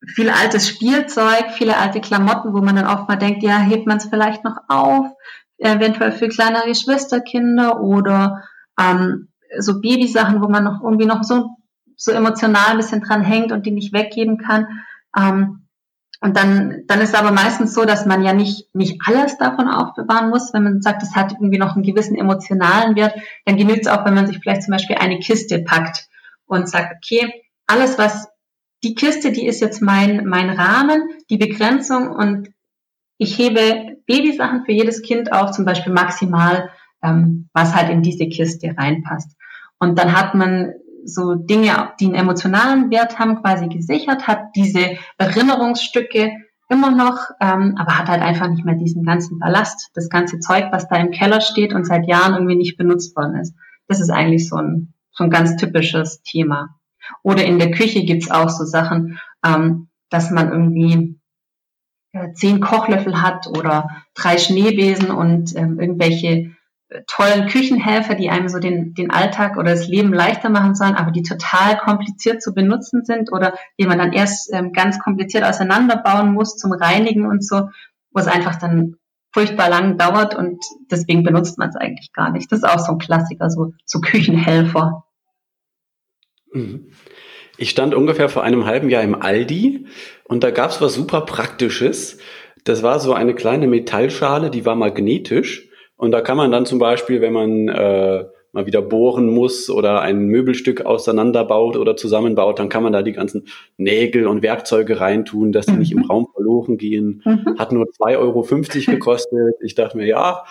[0.05, 3.97] viel altes Spielzeug, viele alte Klamotten, wo man dann oft mal denkt, ja, hebt man
[3.97, 5.07] es vielleicht noch auf,
[5.57, 8.43] eventuell für kleinere Geschwisterkinder oder
[8.79, 9.29] ähm,
[9.59, 11.57] so Babysachen, wo man noch irgendwie noch so,
[11.95, 14.67] so emotional ein bisschen dran hängt und die nicht weggeben kann.
[15.17, 15.60] Ähm,
[16.23, 20.29] und dann, dann ist aber meistens so, dass man ja nicht, nicht alles davon aufbewahren
[20.29, 20.53] muss.
[20.53, 24.05] Wenn man sagt, es hat irgendwie noch einen gewissen emotionalen Wert, dann genügt es auch,
[24.05, 26.07] wenn man sich vielleicht zum Beispiel eine Kiste packt
[26.45, 28.27] und sagt, okay, alles was,
[28.83, 32.49] die Kiste, die ist jetzt mein, mein Rahmen, die Begrenzung und
[33.17, 36.69] ich hebe Babysachen für jedes Kind auf, zum Beispiel maximal,
[37.03, 39.35] ähm, was halt in diese Kiste reinpasst.
[39.79, 40.73] Und dann hat man
[41.05, 46.31] so Dinge, die einen emotionalen Wert haben, quasi gesichert, hat diese Erinnerungsstücke
[46.69, 50.65] immer noch, ähm, aber hat halt einfach nicht mehr diesen ganzen Ballast, das ganze Zeug,
[50.71, 53.53] was da im Keller steht und seit Jahren irgendwie nicht benutzt worden ist.
[53.87, 56.75] Das ist eigentlich so ein, so ein ganz typisches Thema.
[57.23, 61.19] Oder in der Küche gibt's auch so Sachen, ähm, dass man irgendwie
[62.13, 66.51] äh, zehn Kochlöffel hat oder drei Schneebesen und ähm, irgendwelche
[67.07, 71.11] tollen Küchenhelfer, die einem so den, den Alltag oder das Leben leichter machen sollen, aber
[71.11, 76.33] die total kompliziert zu benutzen sind oder die man dann erst ähm, ganz kompliziert auseinanderbauen
[76.33, 77.69] muss zum Reinigen und so,
[78.11, 78.95] wo es einfach dann
[79.33, 82.51] furchtbar lang dauert und deswegen benutzt man es eigentlich gar nicht.
[82.51, 85.05] Das ist auch so ein Klassiker, so, so Küchenhelfer.
[86.51, 86.91] Mhm.
[87.57, 89.87] Ich stand ungefähr vor einem halben Jahr im Aldi
[90.25, 92.17] und da gab es was super Praktisches.
[92.65, 95.70] Das war so eine kleine Metallschale, die war magnetisch
[96.01, 100.01] und da kann man dann zum Beispiel, wenn man äh, mal wieder bohren muss oder
[100.01, 103.45] ein Möbelstück auseinanderbaut oder zusammenbaut, dann kann man da die ganzen
[103.77, 106.05] Nägel und Werkzeuge reintun, dass die nicht im mhm.
[106.05, 107.21] Raum verloren gehen.
[107.23, 107.59] Mhm.
[107.59, 108.41] Hat nur 2,50 Euro
[108.93, 109.53] gekostet.
[109.61, 110.43] Ich dachte mir, ja,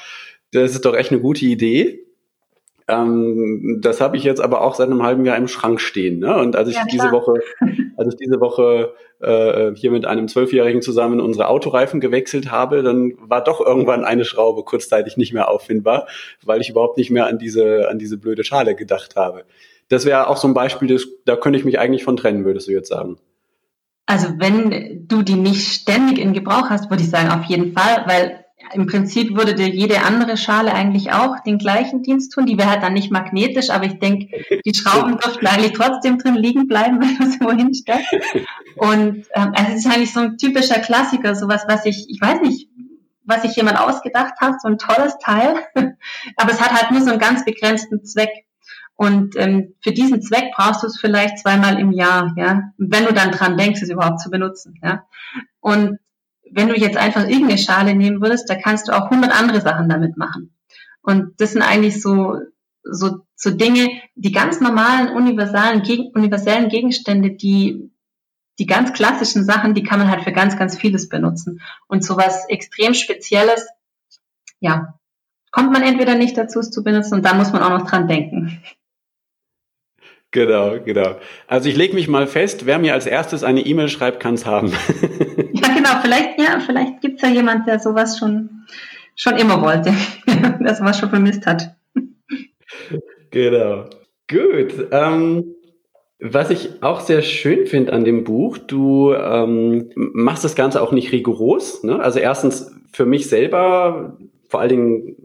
[0.52, 2.06] das ist doch echt eine gute Idee.
[2.90, 6.18] Ähm, das habe ich jetzt aber auch seit einem halben Jahr im Schrank stehen.
[6.18, 6.37] Ne?
[6.37, 7.35] Und als ich ja, diese Woche,
[7.96, 13.14] als ich diese Woche äh, hier mit einem Zwölfjährigen zusammen unsere Autoreifen gewechselt habe, dann
[13.20, 16.09] war doch irgendwann eine Schraube kurzzeitig nicht mehr auffindbar,
[16.44, 19.44] weil ich überhaupt nicht mehr an diese, an diese blöde Schale gedacht habe.
[19.88, 22.68] Das wäre auch so ein Beispiel, das, da könnte ich mich eigentlich von trennen, würdest
[22.68, 23.18] du jetzt sagen.
[24.07, 28.05] Also wenn du die nicht ständig in Gebrauch hast, würde ich sagen, auf jeden Fall,
[28.07, 32.46] weil im Prinzip würde dir jede andere Schale eigentlich auch den gleichen Dienst tun.
[32.46, 34.28] Die wäre halt dann nicht magnetisch, aber ich denke,
[34.64, 38.12] die Schrauben dürften eigentlich trotzdem drin liegen bleiben, wenn du sie wohin stellst.
[38.76, 42.40] Und ähm, also es ist eigentlich so ein typischer Klassiker, sowas, was ich, ich weiß
[42.42, 42.68] nicht,
[43.24, 45.54] was sich jemand ausgedacht hat, so ein tolles Teil.
[46.37, 48.30] aber es hat halt nur so einen ganz begrenzten Zweck.
[48.96, 53.14] Und ähm, für diesen Zweck brauchst du es vielleicht zweimal im Jahr, ja, wenn du
[53.14, 55.04] dann dran denkst, es überhaupt zu benutzen, ja.
[55.61, 55.98] Und
[56.50, 59.88] wenn du jetzt einfach irgendeine Schale nehmen würdest, da kannst du auch hundert andere Sachen
[59.88, 60.54] damit machen.
[61.02, 62.38] Und das sind eigentlich so,
[62.82, 65.82] so, so Dinge, die ganz normalen, universalen,
[66.14, 67.90] universellen Gegenstände, die,
[68.58, 71.60] die ganz klassischen Sachen, die kann man halt für ganz, ganz vieles benutzen.
[71.88, 73.66] Und so was extrem Spezielles,
[74.60, 74.98] ja,
[75.50, 78.08] kommt man entweder nicht dazu, es zu benutzen, und dann muss man auch noch dran
[78.08, 78.62] denken.
[80.32, 81.16] Genau, genau.
[81.48, 84.46] Also ich lege mich mal fest, wer mir als erstes eine E-Mail schreibt, kann es
[84.46, 84.68] haben.
[85.52, 85.90] ja, genau.
[86.02, 88.66] Vielleicht, ja, vielleicht gibt es ja jemand, der sowas schon,
[89.16, 89.92] schon immer wollte,
[90.60, 91.74] der sowas schon vermisst hat.
[93.30, 93.86] Genau.
[94.28, 94.86] Gut.
[94.92, 95.54] Ähm,
[96.20, 100.92] was ich auch sehr schön finde an dem Buch, du ähm, machst das Ganze auch
[100.92, 101.82] nicht rigoros.
[101.82, 101.98] Ne?
[101.98, 104.16] Also erstens für mich selber,
[104.48, 105.16] vor allen Dingen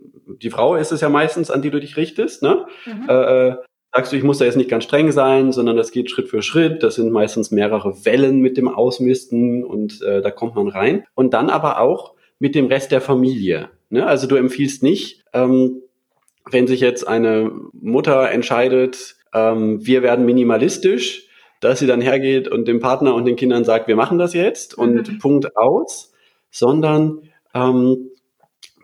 [0.42, 2.42] die Frau ist es ja meistens, an die du dich richtest.
[2.42, 2.66] Ne?
[2.86, 3.10] Mhm.
[3.10, 3.56] Äh, äh
[3.96, 6.42] sagst du, ich muss da jetzt nicht ganz streng sein, sondern das geht Schritt für
[6.42, 6.84] Schritt.
[6.84, 11.06] Das sind meistens mehrere Wellen mit dem Ausmisten und äh, da kommt man rein.
[11.16, 13.70] Und dann aber auch mit dem Rest der Familie.
[13.90, 14.06] Ne?
[14.06, 15.82] Also du empfiehlst nicht, ähm,
[16.52, 21.30] wenn sich jetzt eine Mutter entscheidet, ähm, wir werden minimalistisch,
[21.62, 24.78] dass sie dann hergeht und dem Partner und den Kindern sagt, wir machen das jetzt
[24.78, 25.20] und mhm.
[25.20, 26.12] Punkt aus,
[26.52, 27.22] sondern
[27.54, 28.10] ähm,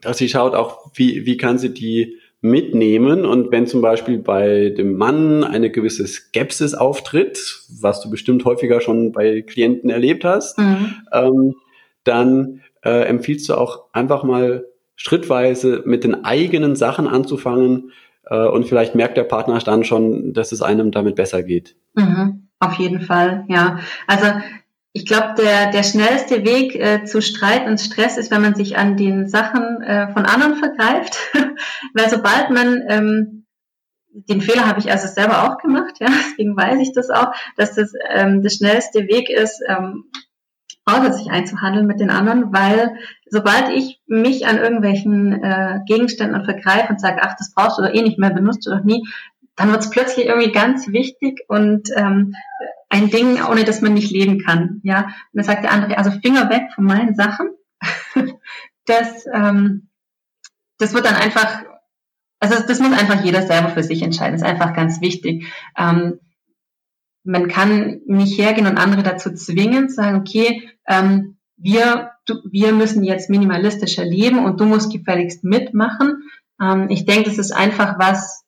[0.01, 3.25] dass sie schaut auch, wie, wie kann sie die mitnehmen.
[3.25, 8.81] Und wenn zum Beispiel bei dem Mann eine gewisse Skepsis auftritt, was du bestimmt häufiger
[8.81, 10.95] schon bei Klienten erlebt hast, mhm.
[11.11, 11.55] ähm,
[12.03, 17.91] dann äh, empfiehlst du auch einfach mal schrittweise mit den eigenen Sachen anzufangen
[18.25, 21.75] äh, und vielleicht merkt der Partner dann schon, dass es einem damit besser geht.
[21.93, 22.47] Mhm.
[22.59, 23.79] Auf jeden Fall, ja.
[24.07, 24.27] Also
[24.93, 28.77] ich glaube, der, der schnellste Weg äh, zu Streit und Stress ist, wenn man sich
[28.77, 31.17] an den Sachen äh, von anderen vergreift.
[31.93, 33.45] Weil sobald man, ähm,
[34.09, 37.75] den Fehler habe ich also selber auch gemacht, ja, deswegen weiß ich das auch, dass
[37.75, 40.05] das ähm, der schnellste Weg ist, ähm,
[41.13, 46.99] sich einzuhandeln mit den anderen, weil sobald ich mich an irgendwelchen äh, Gegenständen vergreife und
[46.99, 49.07] sage, ach, das brauchst du doch eh nicht mehr, benutzt du doch nie,
[49.61, 52.33] dann wird es plötzlich irgendwie ganz wichtig und ähm,
[52.89, 54.81] ein Ding, ohne das man nicht leben kann.
[54.83, 57.49] Ja, und dann sagt der andere, also Finger weg von meinen Sachen.
[58.85, 59.89] das, ähm,
[60.79, 61.63] das wird dann einfach,
[62.39, 64.33] also das muss einfach jeder selber für sich entscheiden.
[64.33, 65.45] Das ist einfach ganz wichtig.
[65.77, 66.19] Ähm,
[67.23, 72.71] man kann nicht hergehen und andere dazu zwingen, zu sagen, okay, ähm, wir, du, wir
[72.71, 76.23] müssen jetzt minimalistischer leben und du musst gefälligst mitmachen.
[76.59, 78.40] Ähm, ich denke, das ist einfach was,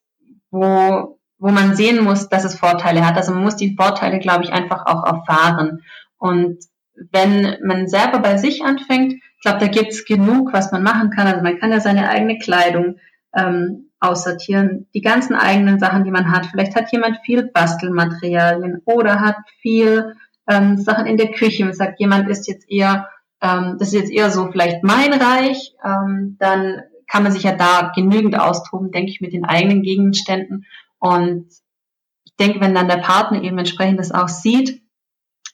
[0.53, 3.17] wo wo man sehen muss, dass es Vorteile hat.
[3.17, 5.81] Also man muss die Vorteile, glaube ich, einfach auch erfahren.
[6.17, 6.59] Und
[7.11, 11.27] wenn man selber bei sich anfängt, ich glaube, da gibt's genug, was man machen kann.
[11.27, 12.95] Also man kann ja seine eigene Kleidung
[13.35, 16.45] ähm, aussortieren, die ganzen eigenen Sachen, die man hat.
[16.45, 20.15] Vielleicht hat jemand viel Bastelmaterialien oder hat viel
[20.49, 23.09] ähm, Sachen in der Küche und sagt, jemand ist jetzt eher,
[23.41, 26.83] ähm, das ist jetzt eher so vielleicht mein Reich, ähm, dann
[27.13, 30.65] kann man sich ja da genügend austoben, denke ich, mit den eigenen Gegenständen.
[30.97, 31.45] Und
[32.23, 34.81] ich denke, wenn dann der Partner eben entsprechend das auch sieht,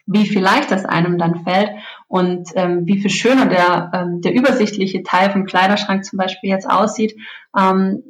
[0.06, 1.72] wie viel leicht das einem dann fällt
[2.08, 6.69] und ähm, wie viel schöner der, ähm, der übersichtliche Teil vom Kleiderschrank zum Beispiel jetzt
[6.69, 7.17] aussieht.
[7.58, 8.04] Ähm,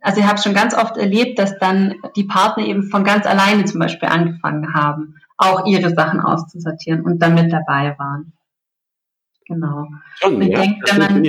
[0.00, 3.64] also ich habe schon ganz oft erlebt, dass dann die Partner eben von ganz alleine
[3.64, 8.34] zum Beispiel angefangen haben, auch ihre Sachen auszusortieren und damit dabei waren.
[9.46, 9.88] Genau.
[10.14, 11.24] Schon, ja, denke, das man.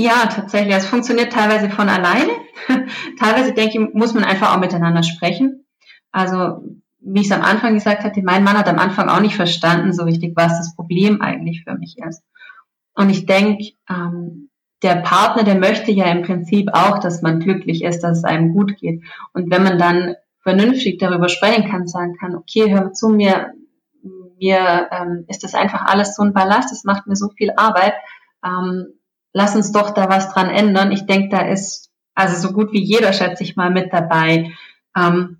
[0.00, 0.76] Ja, tatsächlich.
[0.76, 2.30] Es funktioniert teilweise von alleine.
[3.18, 5.66] teilweise denke ich, muss man einfach auch miteinander sprechen.
[6.12, 6.62] Also
[7.00, 9.92] wie ich es am Anfang gesagt hatte, mein Mann hat am Anfang auch nicht verstanden
[9.92, 12.22] so richtig, was das Problem eigentlich für mich ist.
[12.94, 14.50] Und ich denke, ähm,
[14.84, 18.52] der Partner, der möchte ja im Prinzip auch, dass man glücklich ist, dass es einem
[18.52, 19.02] gut geht.
[19.32, 23.52] Und wenn man dann vernünftig darüber sprechen kann, sagen kann, okay, hör zu mir,
[24.38, 27.94] mir ähm, ist das einfach alles so ein Ballast, es macht mir so viel Arbeit,
[28.44, 28.97] ähm,
[29.32, 30.92] lass uns doch da was dran ändern.
[30.92, 34.52] Ich denke, da ist also so gut wie jeder, schätze ich mal, mit dabei.
[34.96, 35.38] Ähm,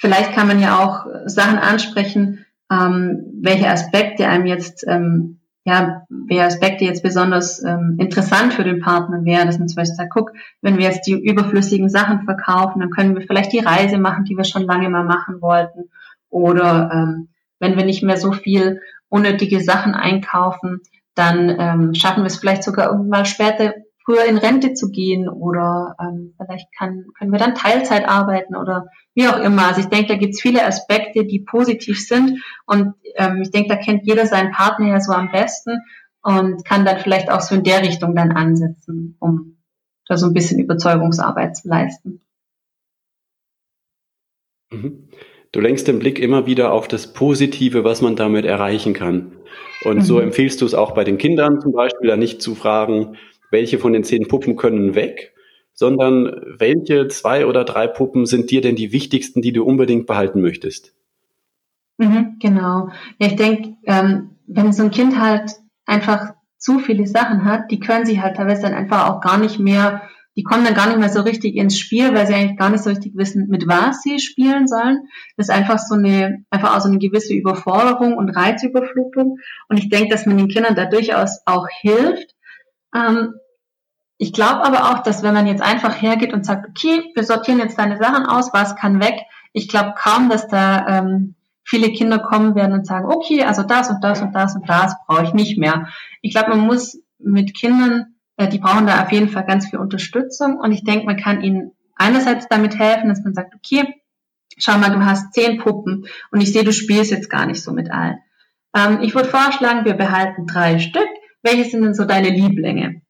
[0.00, 6.44] vielleicht kann man ja auch Sachen ansprechen, ähm, welche Aspekte einem jetzt ähm, ja, welche
[6.44, 10.32] Aspekte jetzt besonders ähm, interessant für den Partner wäre, dass man zum Beispiel sagt, guck,
[10.60, 14.36] wenn wir jetzt die überflüssigen Sachen verkaufen, dann können wir vielleicht die Reise machen, die
[14.36, 15.90] wir schon lange mal machen wollten.
[16.30, 17.28] Oder ähm,
[17.60, 20.80] wenn wir nicht mehr so viel unnötige Sachen einkaufen,
[21.14, 25.94] dann ähm, schaffen wir es vielleicht sogar irgendwann später früher in Rente zu gehen oder
[26.00, 29.66] ähm, vielleicht kann, können wir dann Teilzeit arbeiten oder wie auch immer.
[29.66, 33.68] Also ich denke, da gibt es viele Aspekte, die positiv sind und ähm, ich denke,
[33.68, 35.78] da kennt jeder seinen Partner ja so am besten
[36.22, 39.58] und kann dann vielleicht auch so in der Richtung dann ansetzen, um
[40.06, 42.22] da so ein bisschen Überzeugungsarbeit zu leisten.
[44.70, 45.08] Mhm.
[45.52, 49.32] Du lenkst den Blick immer wieder auf das Positive, was man damit erreichen kann.
[49.84, 50.02] Und mhm.
[50.02, 53.16] so empfiehlst du es auch bei den Kindern zum Beispiel, da nicht zu fragen,
[53.50, 55.34] welche von den zehn Puppen können weg,
[55.74, 60.40] sondern welche zwei oder drei Puppen sind dir denn die wichtigsten, die du unbedingt behalten
[60.40, 60.94] möchtest?
[61.98, 62.88] Mhm, genau.
[63.18, 65.52] Ja, ich denke, ähm, wenn so ein Kind halt
[65.86, 69.58] einfach zu viele Sachen hat, die können sie halt teilweise dann einfach auch gar nicht
[69.58, 70.02] mehr,
[70.36, 72.82] die kommen dann gar nicht mehr so richtig ins Spiel, weil sie eigentlich gar nicht
[72.82, 75.08] so richtig wissen, mit was sie spielen sollen.
[75.36, 79.38] Das ist einfach so eine, einfach auch so eine gewisse Überforderung und Reizüberflutung.
[79.68, 82.34] Und ich denke, dass man den Kindern da durchaus auch hilft.
[82.94, 83.34] Ähm,
[84.16, 87.58] ich glaube aber auch, dass wenn man jetzt einfach hergeht und sagt, okay, wir sortieren
[87.58, 89.16] jetzt deine Sachen aus, was kann weg,
[89.52, 93.90] ich glaube kaum, dass da ähm, viele Kinder kommen werden und sagen, okay, also das
[93.90, 95.88] und das und das und das brauche ich nicht mehr.
[96.20, 99.78] Ich glaube, man muss mit Kindern, äh, die brauchen da auf jeden Fall ganz viel
[99.78, 103.94] Unterstützung und ich denke, man kann ihnen einerseits damit helfen, dass man sagt, okay,
[104.58, 107.72] schau mal, du hast zehn Puppen und ich sehe, du spielst jetzt gar nicht so
[107.72, 108.18] mit allen.
[108.74, 111.08] Ähm, ich würde vorschlagen, wir behalten drei Stück.
[111.42, 113.02] Welche sind denn so deine Lieblinge?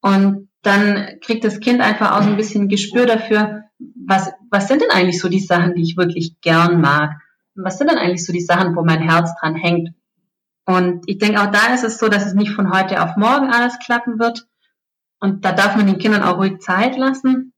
[0.00, 4.82] Und dann kriegt das Kind einfach auch so ein bisschen Gespür dafür, was, was sind
[4.82, 7.12] denn eigentlich so die Sachen, die ich wirklich gern mag?
[7.54, 9.90] Was sind denn eigentlich so die Sachen, wo mein Herz dran hängt?
[10.68, 13.50] Und ich denke, auch da ist es so, dass es nicht von heute auf morgen
[13.50, 14.46] alles klappen wird.
[15.18, 17.54] Und da darf man den Kindern auch ruhig Zeit lassen.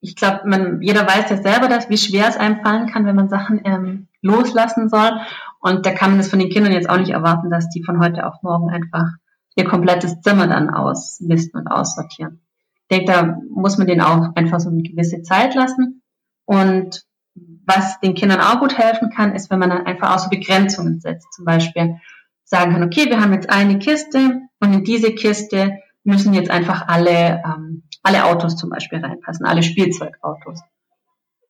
[0.00, 3.14] Ich glaube, man, jeder weiß ja selber, dass, wie schwer es einem fallen kann, wenn
[3.14, 5.12] man Sachen ähm, loslassen soll.
[5.60, 8.00] Und da kann man es von den Kindern jetzt auch nicht erwarten, dass die von
[8.00, 9.06] heute auf morgen einfach
[9.54, 12.40] ihr komplettes Zimmer dann ausmisten und aussortieren.
[12.88, 16.02] Ich denke, da muss man denen auch einfach so eine gewisse Zeit lassen.
[16.46, 20.28] Und was den Kindern auch gut helfen kann, ist, wenn man dann einfach auch so
[20.28, 21.32] Begrenzungen setzt.
[21.32, 21.96] Zum Beispiel
[22.44, 26.88] sagen kann, okay, wir haben jetzt eine Kiste und in diese Kiste müssen jetzt einfach
[26.88, 30.60] alle, ähm, alle Autos zum Beispiel reinpassen, alle Spielzeugautos.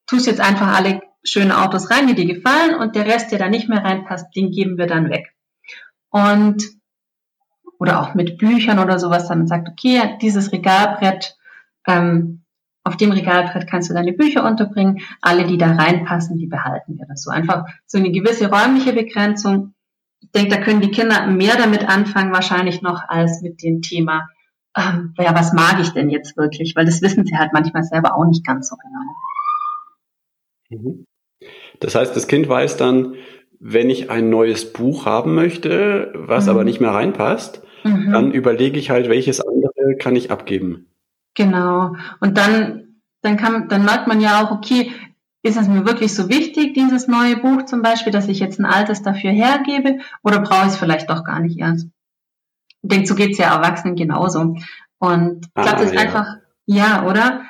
[0.07, 3.49] Tust jetzt einfach alle schönen Autos rein, die dir gefallen und der Rest, der da
[3.49, 5.35] nicht mehr reinpasst, den geben wir dann weg.
[6.11, 6.63] Und
[7.79, 11.37] oder auch mit Büchern oder sowas, dann sagt, okay, dieses Regalbrett,
[11.89, 12.42] ähm,
[12.85, 17.07] auf dem Regalbrett kannst du deine Bücher unterbringen, alle, die da reinpassen, die behalten wir
[17.07, 17.31] das so.
[17.31, 19.75] Einfach so eine gewisse räumliche Begrenzung.
[20.21, 24.29] Ich denke, da können die Kinder mehr damit anfangen, wahrscheinlich noch, als mit dem Thema,
[24.77, 26.75] ähm, ja, was mag ich denn jetzt wirklich?
[26.75, 30.83] Weil das wissen sie halt manchmal selber auch nicht ganz so genau.
[30.83, 31.07] Mhm.
[31.81, 33.15] Das heißt, das Kind weiß dann,
[33.61, 36.51] wenn ich ein neues Buch haben möchte, was mhm.
[36.51, 38.13] aber nicht mehr reinpasst, Mhm.
[38.13, 40.87] Dann überlege ich halt, welches andere kann ich abgeben.
[41.35, 41.97] Genau.
[42.21, 44.93] Und dann, dann kann, dann merkt man ja auch, okay,
[45.43, 48.65] ist es mir wirklich so wichtig, dieses neue Buch zum Beispiel, dass ich jetzt ein
[48.65, 51.89] altes dafür hergebe, oder brauche ich es vielleicht doch gar nicht erst?
[52.83, 54.57] Ich denke, so geht's ja Erwachsenen genauso.
[54.99, 56.01] Und ich glaube, ah, das ist ja.
[56.01, 57.43] einfach Ja, oder?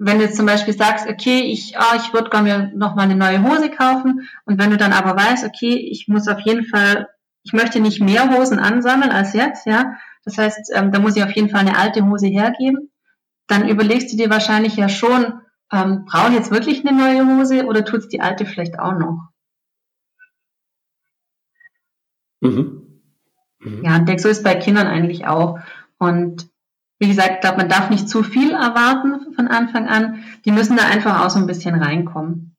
[0.00, 3.16] Wenn du jetzt zum Beispiel sagst, okay, ich, oh, ich würde gerne noch mal eine
[3.16, 7.08] neue Hose kaufen und wenn du dann aber weißt, okay, ich muss auf jeden Fall,
[7.42, 11.24] ich möchte nicht mehr Hosen ansammeln als jetzt, ja, das heißt, ähm, da muss ich
[11.24, 12.90] auf jeden Fall eine alte Hose hergeben,
[13.48, 15.40] dann überlegst du dir wahrscheinlich ja schon,
[15.72, 18.96] ähm, brauche ich jetzt wirklich eine neue Hose oder tut es die alte vielleicht auch
[18.96, 19.28] noch?
[22.40, 23.02] Mhm.
[23.60, 23.84] Mhm.
[23.84, 25.58] Ja, und so ist bei Kindern eigentlich auch.
[25.98, 26.48] Und
[27.00, 30.22] wie gesagt, ich glaube, man darf nicht zu viel erwarten von Anfang an.
[30.44, 32.56] Die müssen da einfach auch so ein bisschen reinkommen.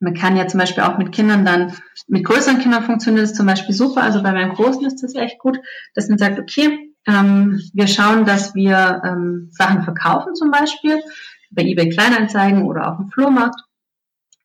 [0.00, 1.74] Man kann ja zum Beispiel auch mit Kindern dann,
[2.08, 4.02] mit größeren Kindern funktioniert es zum Beispiel super.
[4.02, 5.58] Also bei meinem Großen ist das echt gut,
[5.94, 11.02] dass man sagt, okay, ähm, wir schauen, dass wir ähm, Sachen verkaufen zum Beispiel
[11.50, 13.60] bei eBay Kleinanzeigen oder auf dem Flohmarkt.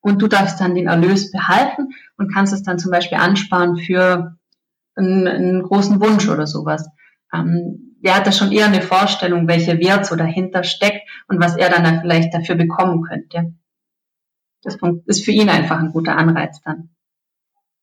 [0.02, 4.38] Und du darfst dann den Erlös behalten und kannst es dann zum Beispiel ansparen für
[4.96, 6.88] einen, einen großen Wunsch oder sowas.
[7.34, 11.58] Ähm, der hat da schon eher eine Vorstellung, welcher Wert so dahinter steckt und was
[11.58, 13.56] er dann vielleicht dafür bekommen könnte.
[14.62, 16.90] Das ist für ihn einfach ein guter Anreiz dann.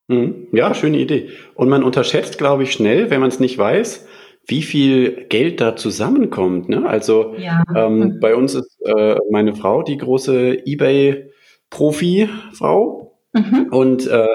[0.09, 0.49] Mhm.
[0.53, 1.31] Ja, schöne Idee.
[1.55, 4.07] Und man unterschätzt, glaube ich, schnell, wenn man es nicht weiß,
[4.47, 6.68] wie viel Geld da zusammenkommt.
[6.68, 6.84] Ne?
[6.86, 7.62] Also ja.
[7.74, 13.68] ähm, bei uns ist äh, meine Frau die große eBay-Profi-Frau mhm.
[13.70, 14.26] und äh,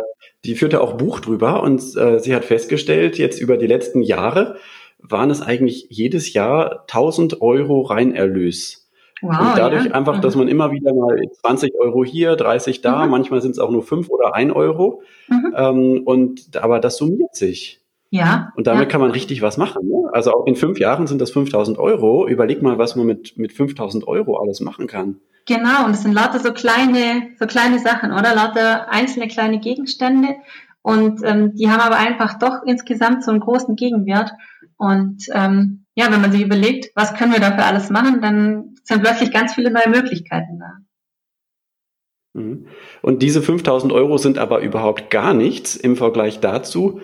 [0.45, 4.55] die führte auch Buch drüber und äh, sie hat festgestellt, jetzt über die letzten Jahre
[4.99, 8.86] waren es eigentlich jedes Jahr 1000 Euro Reinerlös.
[9.22, 9.91] Wow, und dadurch ja.
[9.91, 10.41] einfach, dass mhm.
[10.41, 13.12] man immer wieder mal 20 Euro hier, 30 da, mhm.
[13.12, 15.01] manchmal sind es auch nur 5 oder 1 Euro.
[15.28, 15.53] Mhm.
[15.55, 17.82] Ähm, und aber das summiert sich.
[18.10, 18.51] Ja.
[18.55, 18.89] Und damit ja.
[18.89, 19.88] kann man richtig was machen.
[19.88, 20.10] Ne?
[20.14, 22.28] Also auch in fünf Jahren sind das 5000 Euro.
[22.28, 25.18] Überleg mal, was man mit, mit 5000 Euro alles machen kann.
[25.45, 28.36] Genau, und es sind lauter so kleine, so kleine Sachen, oder?
[28.36, 30.36] Lauter einzelne kleine Gegenstände.
[30.82, 34.32] Und ähm, die haben aber einfach doch insgesamt so einen großen Gegenwert.
[34.78, 39.01] Und ähm, ja, wenn man sich überlegt, was können wir dafür alles machen, dann sind
[39.01, 42.41] plötzlich ganz viele neue Möglichkeiten da.
[42.41, 42.68] Mhm.
[43.01, 47.01] Und diese 5000 Euro sind aber überhaupt gar nichts im Vergleich dazu,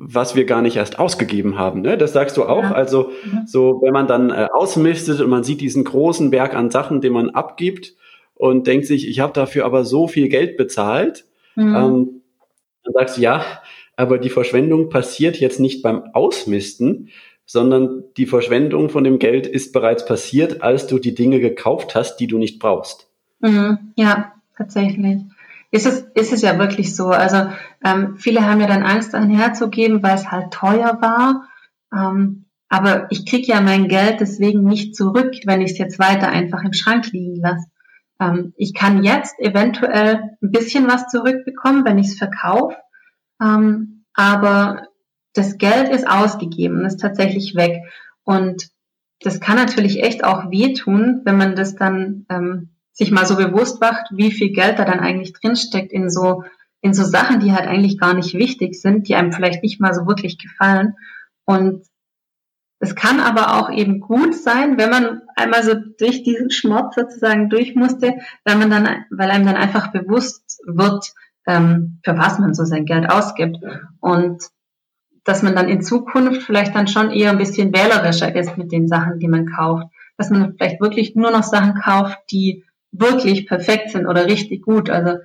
[0.00, 1.80] was wir gar nicht erst ausgegeben haben.
[1.80, 1.98] Ne?
[1.98, 2.62] Das sagst du auch.
[2.62, 2.72] Ja.
[2.72, 3.46] Also mhm.
[3.46, 7.12] so, wenn man dann äh, ausmistet und man sieht diesen großen Berg an Sachen, den
[7.12, 7.94] man abgibt
[8.34, 11.24] und denkt sich, ich habe dafür aber so viel Geld bezahlt,
[11.56, 11.74] mhm.
[11.74, 12.22] ähm,
[12.84, 13.44] dann sagst du, ja,
[13.96, 17.08] aber die Verschwendung passiert jetzt nicht beim Ausmisten,
[17.44, 22.18] sondern die Verschwendung von dem Geld ist bereits passiert, als du die Dinge gekauft hast,
[22.18, 23.10] die du nicht brauchst.
[23.40, 23.78] Mhm.
[23.96, 25.22] Ja, tatsächlich
[25.70, 27.08] ist es, ist es ja wirklich so.
[27.08, 27.50] Also
[27.84, 31.48] ähm, viele haben ja dann Angst, dahin herzugeben, weil es halt teuer war.
[31.92, 36.28] Ähm, aber ich kriege ja mein Geld deswegen nicht zurück, wenn ich es jetzt weiter
[36.28, 37.66] einfach im Schrank liegen lasse.
[38.20, 42.76] Ähm, ich kann jetzt eventuell ein bisschen was zurückbekommen, wenn ich es verkaufe.
[43.40, 44.88] Ähm, aber
[45.34, 47.82] das Geld ist ausgegeben, ist tatsächlich weg.
[48.24, 48.68] Und
[49.20, 53.80] das kann natürlich echt auch wehtun, wenn man das dann ähm, sich mal so bewusst
[53.80, 56.42] macht, wie viel Geld da dann eigentlich drinsteckt in so,
[56.80, 59.94] in so Sachen, die halt eigentlich gar nicht wichtig sind, die einem vielleicht nicht mal
[59.94, 60.94] so wirklich gefallen.
[61.44, 61.86] Und
[62.80, 67.48] es kann aber auch eben gut sein, wenn man einmal so durch diesen Schmerz sozusagen
[67.48, 71.12] durch musste, weil man dann, weil einem dann einfach bewusst wird,
[71.46, 73.58] ähm, für was man so sein Geld ausgibt.
[74.00, 74.42] Und
[75.22, 78.88] dass man dann in Zukunft vielleicht dann schon eher ein bisschen wählerischer ist mit den
[78.88, 79.86] Sachen, die man kauft.
[80.16, 82.64] Dass man vielleicht wirklich nur noch Sachen kauft, die
[83.00, 84.90] wirklich perfekt sind oder richtig gut.
[84.90, 85.18] Also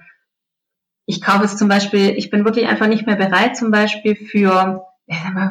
[1.06, 4.86] ich kaufe jetzt zum Beispiel, ich bin wirklich einfach nicht mehr bereit, zum Beispiel für,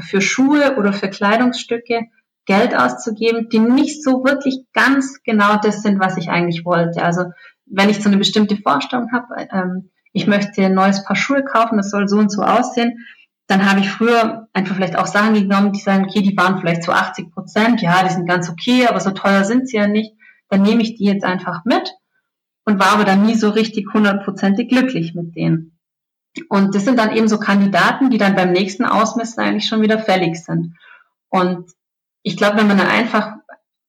[0.01, 2.09] für Schuhe oder für Kleidungsstücke
[2.45, 7.03] Geld auszugeben, die nicht so wirklich ganz genau das sind, was ich eigentlich wollte.
[7.03, 7.27] Also
[7.67, 11.77] wenn ich so eine bestimmte Vorstellung habe, ähm, ich möchte ein neues Paar Schuhe kaufen,
[11.77, 13.07] das soll so und so aussehen,
[13.47, 16.83] dann habe ich früher einfach vielleicht auch Sachen genommen, die sagen, okay, die waren vielleicht
[16.83, 20.15] zu 80 Prozent, ja, die sind ganz okay, aber so teuer sind sie ja nicht.
[20.49, 21.95] Dann nehme ich die jetzt einfach mit
[22.65, 25.79] und war aber dann nie so richtig hundertprozentig glücklich mit denen.
[26.49, 29.99] Und das sind dann eben so Kandidaten, die dann beim nächsten Ausmessen eigentlich schon wieder
[29.99, 30.77] fällig sind.
[31.29, 31.71] Und
[32.23, 33.35] ich glaube, wenn man dann einfach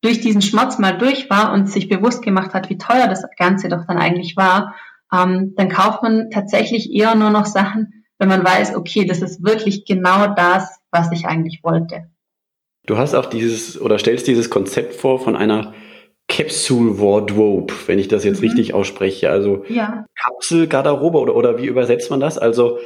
[0.01, 3.69] durch diesen Schmerz mal durch war und sich bewusst gemacht hat, wie teuer das Ganze
[3.69, 4.75] doch dann eigentlich war,
[5.13, 9.43] ähm, dann kauft man tatsächlich eher nur noch Sachen, wenn man weiß, okay, das ist
[9.43, 12.09] wirklich genau das, was ich eigentlich wollte.
[12.85, 15.73] Du hast auch dieses oder stellst dieses Konzept vor von einer
[16.33, 18.47] Capsule Wardrobe, wenn ich das jetzt mhm.
[18.47, 19.29] richtig ausspreche.
[19.29, 20.05] Also ja.
[20.15, 22.37] Kapselgarderobe oder, oder wie übersetzt man das?
[22.37, 22.79] Also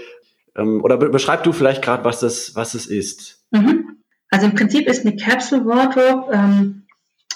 [0.55, 3.45] ähm, oder be beschreib du vielleicht gerade, was das, was es ist.
[3.51, 3.97] Mhm.
[4.29, 6.83] Also im Prinzip ist eine Capsule Wardrobe ähm,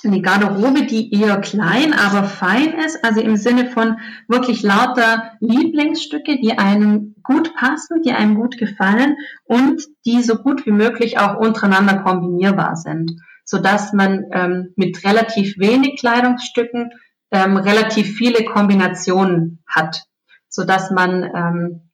[0.04, 6.40] eine Garderobe, die eher klein, aber fein ist, also im Sinne von wirklich lauter Lieblingsstücke,
[6.42, 11.38] die einem gut passen, die einem gut gefallen und die so gut wie möglich auch
[11.38, 13.12] untereinander kombinierbar sind
[13.52, 16.92] sodass man ähm, mit relativ wenig Kleidungsstücken
[17.32, 20.04] ähm, relativ viele Kombinationen hat,
[20.48, 21.90] sodass man, ähm,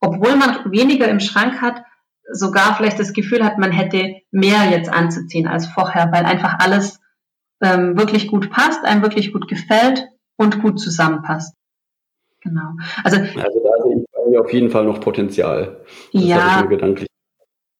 [0.00, 1.82] obwohl man weniger im Schrank hat,
[2.30, 7.00] sogar vielleicht das Gefühl hat, man hätte mehr jetzt anzuziehen als vorher, weil einfach alles
[7.62, 10.06] ähm, wirklich gut passt, einem wirklich gut gefällt
[10.36, 11.56] und gut zusammenpasst.
[12.42, 12.72] Genau.
[13.02, 15.80] Also, also da sehe ich auf jeden Fall noch Potenzial.
[16.12, 16.62] Das ja.
[16.66, 17.08] gedanklich.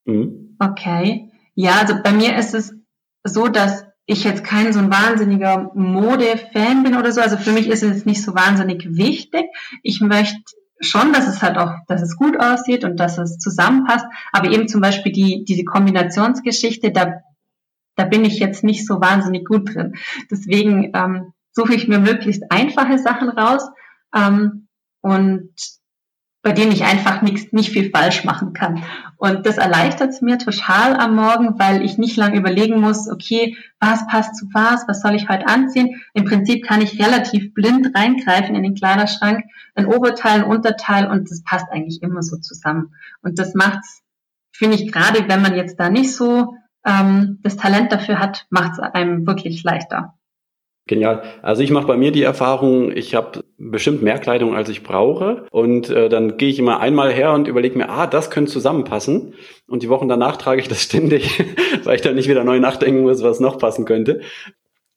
[0.05, 0.57] Mhm.
[0.57, 1.29] Okay.
[1.53, 2.78] Ja, also bei mir ist es
[3.23, 7.21] so, dass ich jetzt kein so ein wahnsinniger Mode-Fan bin oder so.
[7.21, 9.45] Also für mich ist es nicht so wahnsinnig wichtig.
[9.83, 10.41] Ich möchte
[10.79, 14.05] schon, dass es halt auch, dass es gut aussieht und dass es zusammenpasst.
[14.31, 17.21] Aber eben zum Beispiel die, diese Kombinationsgeschichte, da,
[17.95, 19.95] da bin ich jetzt nicht so wahnsinnig gut drin.
[20.31, 23.69] Deswegen ähm, suche ich mir möglichst einfache Sachen raus
[24.15, 24.67] ähm,
[25.01, 25.51] und
[26.41, 28.83] bei denen ich einfach nicht, nicht viel falsch machen kann.
[29.19, 33.57] Und das erleichtert es mir total am Morgen, weil ich nicht lange überlegen muss, okay,
[33.77, 36.01] was passt zu was, was soll ich heute anziehen.
[36.13, 39.43] Im Prinzip kann ich relativ blind reingreifen in den Kleiderschrank,
[39.75, 42.95] ein Oberteil, ein Unterteil und das passt eigentlich immer so zusammen.
[43.21, 44.03] Und das macht's,
[44.53, 46.55] finde ich, gerade wenn man jetzt da nicht so
[46.85, 50.17] ähm, das Talent dafür hat, macht es einem wirklich leichter.
[50.89, 51.21] Genial.
[51.43, 55.45] Also ich mache bei mir die Erfahrung, ich habe bestimmt mehr Kleidung, als ich brauche.
[55.51, 59.35] Und äh, dann gehe ich immer einmal her und überlege mir, ah, das könnte zusammenpassen.
[59.67, 61.43] Und die Wochen danach trage ich das ständig,
[61.83, 64.21] weil ich dann nicht wieder neu nachdenken muss, was noch passen könnte.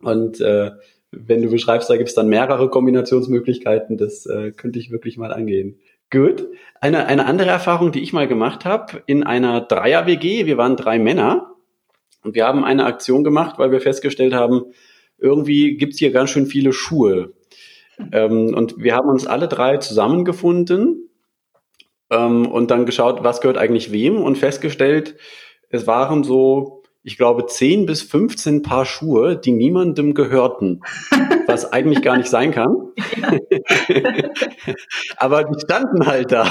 [0.00, 0.70] Und äh,
[1.10, 5.30] wenn du beschreibst, da gibt es dann mehrere Kombinationsmöglichkeiten, das äh, könnte ich wirklich mal
[5.30, 5.78] angehen.
[6.10, 6.48] Gut.
[6.80, 10.98] Eine, eine andere Erfahrung, die ich mal gemacht habe, in einer Dreier-WG, wir waren drei
[10.98, 11.50] Männer
[12.24, 14.72] und wir haben eine Aktion gemacht, weil wir festgestellt haben,
[15.22, 17.32] irgendwie gibt's hier ganz schön viele Schuhe.
[18.12, 21.08] Ähm, und wir haben uns alle drei zusammengefunden
[22.10, 25.16] ähm, und dann geschaut, was gehört eigentlich wem und festgestellt,
[25.70, 30.82] es waren so, ich glaube, 10 bis 15 Paar Schuhe, die niemandem gehörten,
[31.46, 32.92] was eigentlich gar nicht sein kann.
[35.16, 36.46] Aber die standen halt da.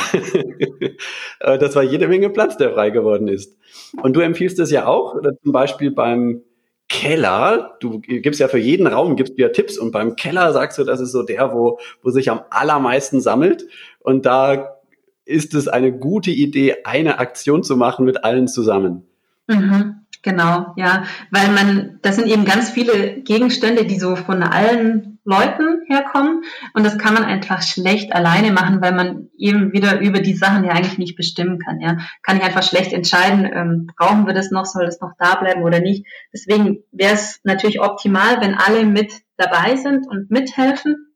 [1.40, 3.58] Äh, das war jede Menge Platz, der frei geworden ist.
[4.02, 6.44] Und du empfiehlst es ja auch, zum Beispiel beim
[6.92, 10.84] Keller, du gibst ja für jeden Raum, gibst dir Tipps und beim Keller sagst du,
[10.84, 13.66] das ist so der, wo, wo sich am allermeisten sammelt
[14.00, 14.76] und da
[15.24, 19.04] ist es eine gute Idee, eine Aktion zu machen mit allen zusammen.
[19.48, 20.01] Mhm.
[20.24, 25.82] Genau, ja, weil man, das sind eben ganz viele Gegenstände, die so von allen Leuten
[25.88, 26.44] herkommen
[26.74, 30.64] und das kann man einfach schlecht alleine machen, weil man eben wieder über die Sachen
[30.64, 31.80] ja eigentlich nicht bestimmen kann.
[31.80, 35.36] Ja, kann ich einfach schlecht entscheiden, ähm, brauchen wir das noch, soll das noch da
[35.36, 36.06] bleiben oder nicht.
[36.32, 41.08] Deswegen wäre es natürlich optimal, wenn alle mit dabei sind und mithelfen.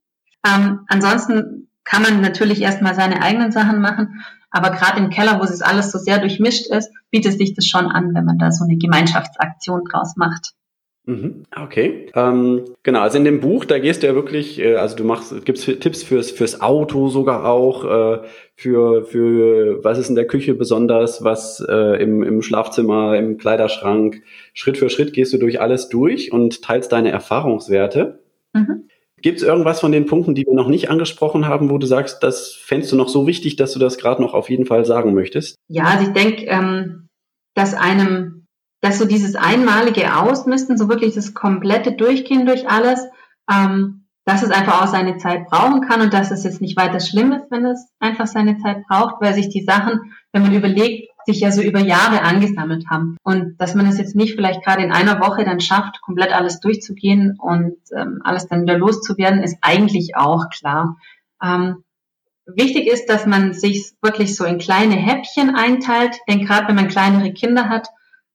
[0.45, 4.25] Ähm, ansonsten kann man natürlich erstmal seine eigenen Sachen machen,
[4.55, 7.87] aber gerade im Keller, wo es alles so sehr durchmischt ist, bietet sich das schon
[7.87, 10.53] an, wenn man da so eine Gemeinschaftsaktion draus macht.
[11.07, 11.43] Mhm.
[11.55, 13.01] Okay, ähm, genau.
[13.01, 16.03] Also in dem Buch, da gehst du ja wirklich, äh, also du machst, gibst Tipps
[16.03, 18.19] fürs fürs Auto sogar auch, äh,
[18.55, 24.23] für für was ist in der Küche besonders, was äh, im im Schlafzimmer, im Kleiderschrank.
[24.53, 28.19] Schritt für Schritt gehst du durch alles durch und teilst deine Erfahrungswerte.
[28.53, 28.87] Mhm.
[29.25, 32.21] Gibt es irgendwas von den Punkten, die wir noch nicht angesprochen haben, wo du sagst,
[32.21, 35.15] das fändest du noch so wichtig, dass du das gerade noch auf jeden Fall sagen
[35.15, 35.55] möchtest?
[35.67, 37.07] Ja, also ich denke, ähm,
[37.55, 38.45] dass einem,
[38.81, 43.03] dass so dieses einmalige Ausmisten, so wirklich das komplette Durchgehen durch alles,
[43.51, 46.99] ähm, dass es einfach auch seine Zeit brauchen kann und dass es jetzt nicht weiter
[46.99, 51.09] schlimm ist, wenn es einfach seine Zeit braucht, weil sich die Sachen, wenn man überlegt,
[51.25, 53.17] sich ja so über Jahre angesammelt haben.
[53.23, 56.59] Und dass man es jetzt nicht vielleicht gerade in einer Woche dann schafft, komplett alles
[56.59, 60.97] durchzugehen und ähm, alles dann wieder loszuwerden, ist eigentlich auch klar.
[61.43, 61.83] Ähm,
[62.45, 66.87] wichtig ist, dass man sich wirklich so in kleine Häppchen einteilt, denn gerade wenn man
[66.87, 67.87] kleinere Kinder hat,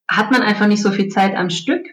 [0.09, 1.87] hat man einfach nicht so viel Zeit am Stück.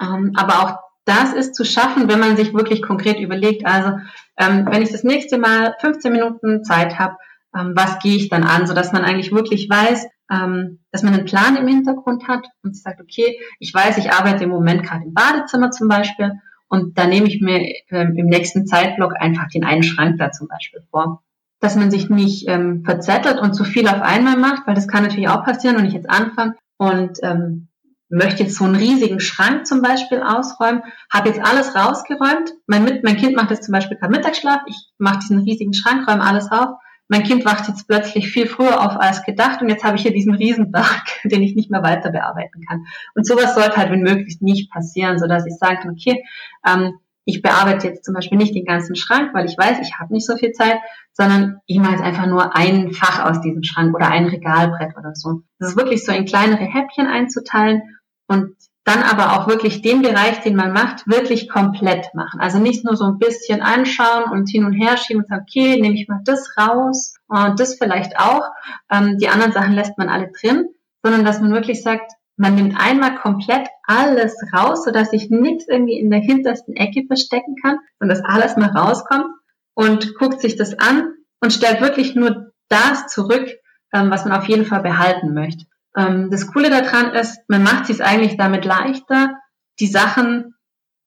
[0.00, 3.66] Ähm, aber auch das ist zu schaffen, wenn man sich wirklich konkret überlegt.
[3.66, 3.98] Also
[4.36, 7.16] ähm, wenn ich das nächste Mal 15 Minuten Zeit habe,
[7.56, 11.14] ähm, was gehe ich dann an, so dass man eigentlich wirklich weiß, ähm, dass man
[11.14, 15.04] einen Plan im Hintergrund hat und sagt, okay, ich weiß, ich arbeite im Moment gerade
[15.04, 16.32] im Badezimmer zum Beispiel
[16.68, 17.60] und da nehme ich mir
[17.90, 21.22] ähm, im nächsten Zeitblock einfach den einen Schrank da zum Beispiel vor.
[21.58, 25.02] Dass man sich nicht ähm, verzettelt und zu viel auf einmal macht, weil das kann
[25.02, 27.68] natürlich auch passieren und ich jetzt anfange und ähm,
[28.08, 32.52] möchte jetzt so einen riesigen Schrank zum Beispiel ausräumen, habe jetzt alles rausgeräumt.
[32.66, 36.22] Mein, mein Kind macht jetzt zum Beispiel keinen Mittagsschlaf, ich mache diesen riesigen Schrank, räume
[36.22, 36.70] alles auf
[37.10, 40.12] mein Kind wacht jetzt plötzlich viel früher auf als gedacht und jetzt habe ich hier
[40.12, 42.86] diesen Riesenberg, den ich nicht mehr weiter bearbeiten kann.
[43.14, 46.24] Und sowas sollte halt wenn möglich nicht passieren, so dass ich sage, okay,
[46.64, 50.12] ähm, ich bearbeite jetzt zum Beispiel nicht den ganzen Schrank, weil ich weiß, ich habe
[50.12, 50.78] nicht so viel Zeit,
[51.12, 55.14] sondern ich mache jetzt einfach nur ein Fach aus diesem Schrank oder ein Regalbrett oder
[55.14, 55.42] so.
[55.58, 57.82] Das ist wirklich so in kleinere Häppchen einzuteilen
[58.26, 58.54] und
[58.84, 62.40] dann aber auch wirklich den Bereich, den man macht, wirklich komplett machen.
[62.40, 65.80] Also nicht nur so ein bisschen anschauen und hin und her schieben und sagen, okay,
[65.80, 68.42] nehme ich mal das raus und das vielleicht auch.
[68.90, 70.68] Ähm, die anderen Sachen lässt man alle drin,
[71.02, 75.98] sondern dass man wirklich sagt, man nimmt einmal komplett alles raus, sodass ich nichts irgendwie
[75.98, 79.26] in der hintersten Ecke verstecken kann und dass alles mal rauskommt
[79.74, 83.46] und guckt sich das an und stellt wirklich nur das zurück,
[83.92, 85.66] ähm, was man auf jeden Fall behalten möchte.
[85.96, 89.34] Ähm, das Coole daran ist, man macht es eigentlich damit leichter,
[89.80, 90.54] die Sachen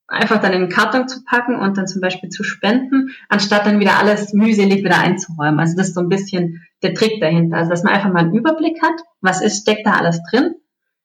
[0.07, 3.79] einfach dann in den Karton zu packen und dann zum Beispiel zu spenden, anstatt dann
[3.79, 5.59] wieder alles mühselig wieder einzuräumen.
[5.59, 7.57] Also das ist so ein bisschen der Trick dahinter.
[7.57, 10.55] Also dass man einfach mal einen Überblick hat, was ist, steckt da alles drin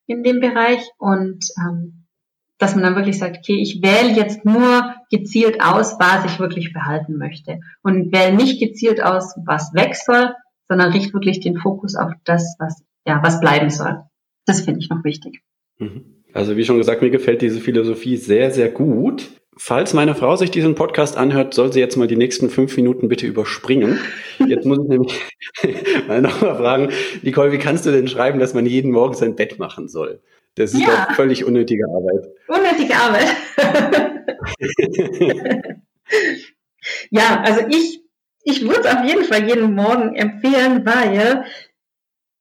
[0.07, 2.07] in dem Bereich und ähm,
[2.59, 6.73] dass man dann wirklich sagt, okay, ich wähle jetzt nur gezielt aus, was ich wirklich
[6.73, 10.35] behalten möchte und wähle nicht gezielt aus, was weg soll,
[10.67, 14.03] sondern richte wirklich den Fokus auf das, was ja, was bleiben soll.
[14.47, 15.41] Das finde ich noch wichtig.
[15.79, 16.23] Mhm.
[16.33, 19.29] Also wie schon gesagt, mir gefällt diese Philosophie sehr, sehr gut.
[19.57, 23.09] Falls meine Frau sich diesen Podcast anhört, soll sie jetzt mal die nächsten fünf Minuten
[23.09, 23.99] bitte überspringen.
[24.47, 25.21] Jetzt muss ich nämlich
[26.07, 26.91] mal nochmal fragen,
[27.23, 30.21] Nicole, wie kannst du denn schreiben, dass man jeden Morgen sein Bett machen soll?
[30.55, 31.07] Das ist ja.
[31.07, 32.29] doch völlig unnötige Arbeit.
[32.47, 33.35] Unnötige Arbeit.
[37.11, 38.01] ja, also ich,
[38.45, 41.45] ich würde es auf jeden Fall jeden Morgen empfehlen, weil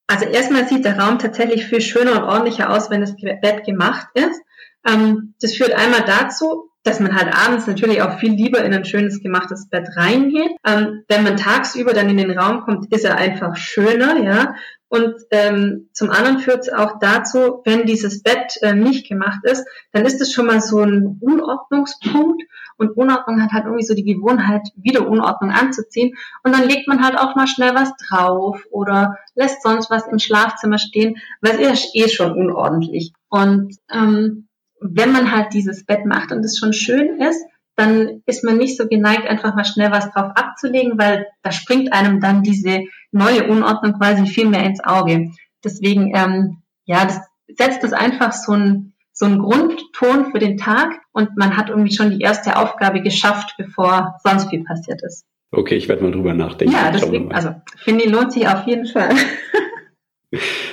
[0.08, 4.08] also erstmal sieht der Raum tatsächlich viel schöner und ordentlicher aus, wenn das Bett gemacht
[4.14, 4.40] ist.
[4.86, 8.86] Ähm, das führt einmal dazu, dass man halt abends natürlich auch viel lieber in ein
[8.86, 10.52] schönes gemachtes Bett reingeht.
[10.66, 14.54] Ähm, wenn man tagsüber dann in den Raum kommt, ist er einfach schöner, ja.
[14.88, 19.66] Und ähm, zum anderen führt es auch dazu, wenn dieses Bett äh, nicht gemacht ist,
[19.92, 22.42] dann ist es schon mal so ein Unordnungspunkt.
[22.78, 26.16] Und Unordnung hat halt irgendwie so die Gewohnheit, wieder Unordnung anzuziehen.
[26.42, 30.18] Und dann legt man halt auch mal schnell was drauf oder lässt sonst was im
[30.18, 33.12] Schlafzimmer stehen, weil es ist eh schon unordentlich.
[33.28, 34.48] Und ähm,
[34.80, 37.44] wenn man halt dieses Bett macht und es schon schön ist,
[37.78, 41.92] dann ist man nicht so geneigt, einfach mal schnell was drauf abzulegen, weil da springt
[41.92, 45.30] einem dann diese neue Unordnung quasi viel mehr ins Auge.
[45.64, 50.92] Deswegen, ähm, ja, das setzt das einfach so ein so ein Grundton für den Tag
[51.10, 55.24] und man hat irgendwie schon die erste Aufgabe geschafft, bevor sonst viel passiert ist.
[55.50, 56.74] Okay, ich werde mal drüber nachdenken.
[56.74, 59.10] Ja, deswegen, also finde ich, lohnt sich auf jeden Fall.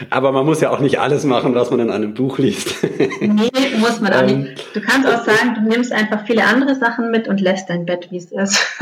[0.10, 2.84] Aber man muss ja auch nicht alles machen, was man in einem Buch liest.
[3.22, 4.76] nee, muss man auch ähm, nicht.
[4.76, 8.10] Du kannst auch sagen, du nimmst einfach viele andere Sachen mit und lässt dein Bett,
[8.12, 8.66] wie es ist.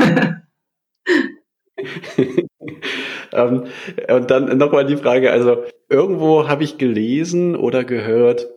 [3.32, 3.64] ähm,
[4.08, 8.48] und dann nochmal die Frage, also irgendwo habe ich gelesen oder gehört,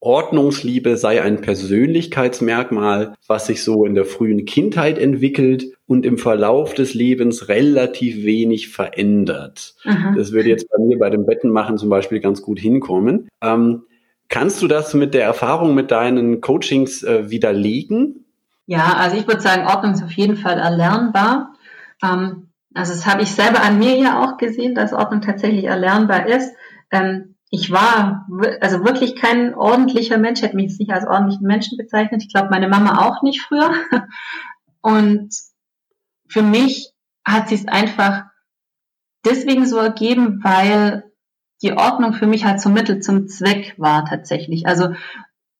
[0.00, 6.74] Ordnungsliebe sei ein Persönlichkeitsmerkmal, was sich so in der frühen Kindheit entwickelt und im Verlauf
[6.74, 9.74] des Lebens relativ wenig verändert.
[9.84, 10.14] Aha.
[10.16, 13.28] Das würde jetzt bei mir bei dem Bettenmachen zum Beispiel ganz gut hinkommen.
[13.40, 13.84] Ähm,
[14.28, 18.24] kannst du das mit der Erfahrung mit deinen Coachings äh, widerlegen?
[18.66, 21.54] Ja, also ich würde sagen, Ordnung ist auf jeden Fall erlernbar.
[22.02, 26.26] Ähm, also das habe ich selber an mir ja auch gesehen, dass Ordnung tatsächlich erlernbar
[26.26, 26.52] ist.
[26.90, 28.26] Ähm, ich war
[28.60, 32.22] also wirklich kein ordentlicher Mensch, hätte mich jetzt nicht als ordentlichen Menschen bezeichnet.
[32.22, 33.72] Ich glaube, meine Mama auch nicht früher.
[34.80, 35.34] Und
[36.28, 36.92] für mich
[37.24, 38.24] hat sie es einfach
[39.24, 41.04] deswegen so ergeben, weil
[41.62, 44.66] die Ordnung für mich halt zum Mittel zum Zweck war tatsächlich.
[44.66, 44.94] Also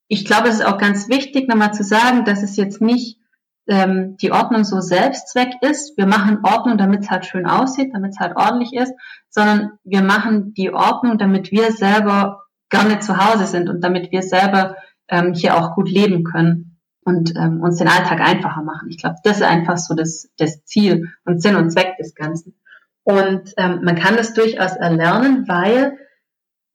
[0.08, 3.18] ich glaube, es ist auch ganz wichtig, nochmal zu sagen, dass es jetzt nicht
[3.68, 5.96] ähm, die Ordnung so Selbstzweck ist.
[5.96, 8.92] Wir machen Ordnung, damit es halt schön aussieht, damit es halt ordentlich ist,
[9.28, 14.22] sondern wir machen die Ordnung, damit wir selber gerne zu Hause sind und damit wir
[14.22, 14.76] selber
[15.08, 18.88] ähm, hier auch gut leben können und ähm, uns den Alltag einfacher machen.
[18.90, 22.58] Ich glaube, das ist einfach so das, das Ziel und Sinn und Zweck des Ganzen.
[23.04, 25.96] Und ähm, man kann das durchaus erlernen, weil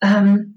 [0.02, 0.51] ähm,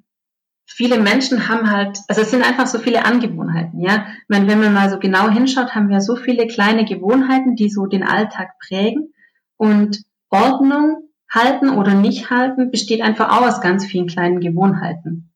[0.66, 4.06] viele Menschen haben halt, also es sind einfach so viele Angewohnheiten, ja.
[4.28, 7.86] Meine, wenn man mal so genau hinschaut, haben wir so viele kleine Gewohnheiten, die so
[7.86, 9.12] den Alltag prägen.
[9.56, 15.32] Und Ordnung halten oder nicht halten besteht einfach auch aus ganz vielen kleinen Gewohnheiten.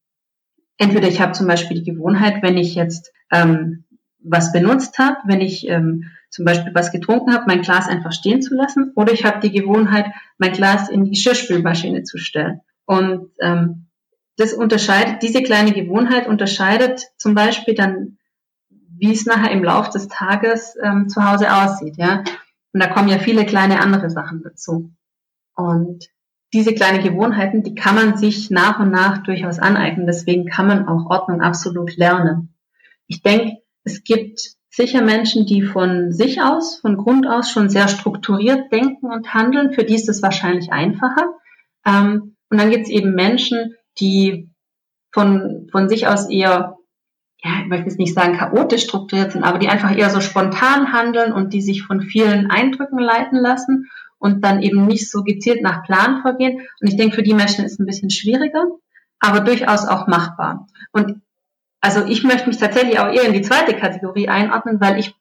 [0.76, 3.84] Entweder ich habe zum Beispiel die Gewohnheit, wenn ich jetzt ähm,
[4.20, 8.42] was benutzt habe, wenn ich ähm, zum Beispiel was getrunken habe, mein Glas einfach stehen
[8.42, 10.06] zu lassen, oder ich habe die Gewohnheit,
[10.38, 12.60] mein Glas in die Geschirrspülmaschine zu stellen.
[12.84, 13.87] Und ähm,
[14.38, 18.18] das unterscheidet, diese kleine Gewohnheit unterscheidet zum Beispiel dann,
[18.70, 22.22] wie es nachher im Laufe des Tages ähm, zu Hause aussieht, ja.
[22.72, 24.90] Und da kommen ja viele kleine andere Sachen dazu.
[25.54, 26.08] Und
[26.52, 30.06] diese kleinen Gewohnheiten, die kann man sich nach und nach durchaus aneignen.
[30.06, 32.54] Deswegen kann man auch Ordnung absolut lernen.
[33.06, 37.88] Ich denke, es gibt sicher Menschen, die von sich aus, von Grund aus schon sehr
[37.88, 39.72] strukturiert denken und handeln.
[39.72, 41.34] Für die ist es wahrscheinlich einfacher.
[41.84, 44.50] Ähm, und dann gibt es eben Menschen, die
[45.12, 46.78] von, von sich aus eher
[47.42, 50.92] ja, ich möchte jetzt nicht sagen chaotisch strukturiert sind, aber die einfach eher so spontan
[50.92, 53.88] handeln und die sich von vielen Eindrücken leiten lassen
[54.18, 56.60] und dann eben nicht so gezielt nach Plan vorgehen.
[56.80, 58.64] Und ich denke, für die Menschen ist es ein bisschen schwieriger,
[59.20, 60.66] aber durchaus auch machbar.
[60.90, 61.22] Und
[61.80, 65.14] also ich möchte mich tatsächlich auch eher in die zweite Kategorie einordnen, weil ich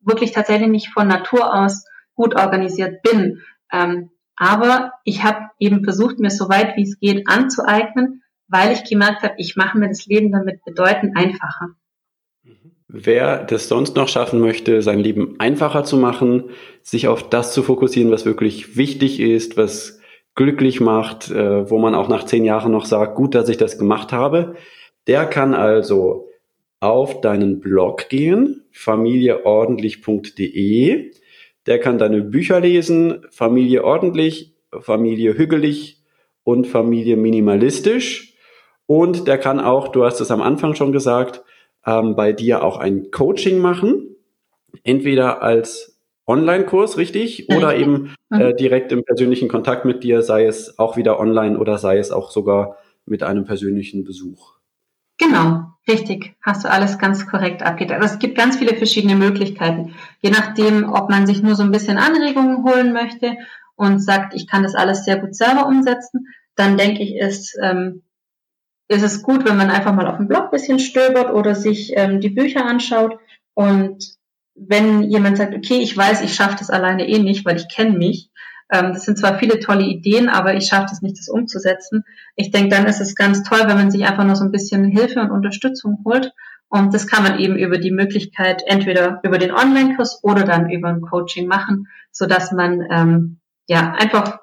[0.00, 3.40] wirklich tatsächlich nicht von Natur aus gut organisiert bin.
[3.72, 8.84] Ähm, aber ich habe eben versucht, mir so weit wie es geht anzueignen, weil ich
[8.84, 11.68] gemerkt habe, ich mache mir das Leben damit bedeutend einfacher.
[12.88, 16.50] Wer das sonst noch schaffen möchte, sein Leben einfacher zu machen,
[16.82, 20.00] sich auf das zu fokussieren, was wirklich wichtig ist, was
[20.34, 23.78] glücklich macht, äh, wo man auch nach zehn Jahren noch sagt, gut, dass ich das
[23.78, 24.56] gemacht habe,
[25.06, 26.28] der kann also
[26.80, 31.12] auf deinen Blog gehen, familieordentlich.de
[31.66, 36.02] der kann deine Bücher lesen, Familie ordentlich, Familie hügelig
[36.44, 38.34] und Familie minimalistisch.
[38.86, 41.42] Und der kann auch, du hast es am Anfang schon gesagt,
[41.86, 44.16] ähm, bei dir auch ein Coaching machen.
[44.84, 47.48] Entweder als Online-Kurs, richtig?
[47.54, 51.78] Oder eben äh, direkt im persönlichen Kontakt mit dir, sei es auch wieder online oder
[51.78, 54.54] sei es auch sogar mit einem persönlichen Besuch.
[55.22, 56.34] Genau, richtig.
[56.42, 58.02] Hast du alles ganz korrekt abgedeckt.
[58.02, 59.94] Also es gibt ganz viele verschiedene Möglichkeiten.
[60.20, 63.36] Je nachdem, ob man sich nur so ein bisschen Anregungen holen möchte
[63.76, 68.02] und sagt, ich kann das alles sehr gut selber umsetzen, dann denke ich, ist, ähm,
[68.88, 71.92] ist es gut, wenn man einfach mal auf dem Blog ein bisschen stöbert oder sich
[71.94, 73.16] ähm, die Bücher anschaut.
[73.54, 74.16] Und
[74.56, 77.96] wenn jemand sagt, okay, ich weiß, ich schaffe das alleine eh nicht, weil ich kenne
[77.96, 78.31] mich,
[78.72, 82.04] ähm, das sind zwar viele tolle Ideen, aber ich schaffe es nicht, das umzusetzen.
[82.36, 84.84] Ich denke, dann ist es ganz toll, wenn man sich einfach nur so ein bisschen
[84.86, 86.32] Hilfe und Unterstützung holt.
[86.68, 90.88] Und das kann man eben über die Möglichkeit entweder über den Online-Kurs oder dann über
[90.88, 94.38] ein Coaching machen, so dass man ähm, ja einfach,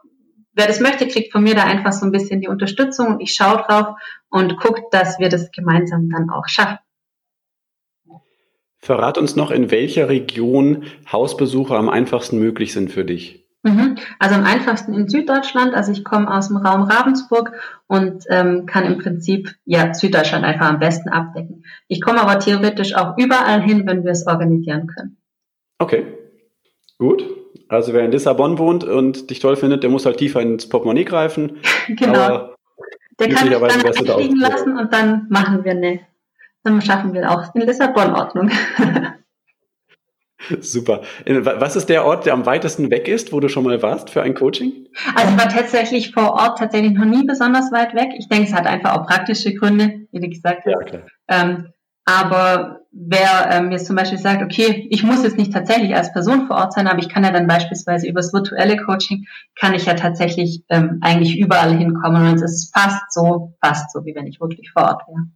[0.54, 3.34] wer das möchte, kriegt von mir da einfach so ein bisschen die Unterstützung und ich
[3.34, 3.96] schaue drauf
[4.30, 6.78] und gucke, dass wir das gemeinsam dann auch schaffen.
[8.78, 13.49] Verrat uns noch, in welcher Region Hausbesuche am einfachsten möglich sind für dich.
[13.64, 13.96] Mhm.
[14.20, 15.74] Also am einfachsten in Süddeutschland.
[15.74, 17.52] Also ich komme aus dem Raum Ravensburg
[17.88, 21.66] und ähm, kann im Prinzip ja Süddeutschland einfach am besten abdecken.
[21.88, 25.18] Ich komme aber theoretisch auch überall hin, wenn wir es organisieren können.
[25.78, 26.06] Okay,
[26.98, 27.24] gut.
[27.68, 31.06] Also wer in Lissabon wohnt und dich toll findet, der muss halt tiefer ins Portemonnaie
[31.06, 31.58] greifen.
[31.88, 32.56] genau.
[33.20, 36.00] der kann mich dann einfliegen lassen und dann machen wir eine,
[36.64, 38.50] dann schaffen wir auch in Lissabon Ordnung.
[40.62, 41.02] Super.
[41.26, 44.22] Was ist der Ort, der am weitesten weg ist, wo du schon mal warst für
[44.22, 44.88] ein Coaching?
[45.16, 48.10] Also ich war tatsächlich vor Ort tatsächlich noch nie besonders weit weg.
[48.18, 50.72] Ich denke, es hat einfach auch praktische Gründe, wie du gesagt hast.
[50.72, 51.02] Ja, klar.
[51.28, 51.74] Ähm,
[52.06, 56.48] aber wer ähm, jetzt zum Beispiel sagt, okay, ich muss jetzt nicht tatsächlich als Person
[56.48, 59.94] vor Ort sein, aber ich kann ja dann beispielsweise übers virtuelle Coaching, kann ich ja
[59.94, 64.42] tatsächlich ähm, eigentlich überall hinkommen und es ist fast so, fast so, wie wenn ich
[64.42, 65.28] wirklich vor Ort wäre.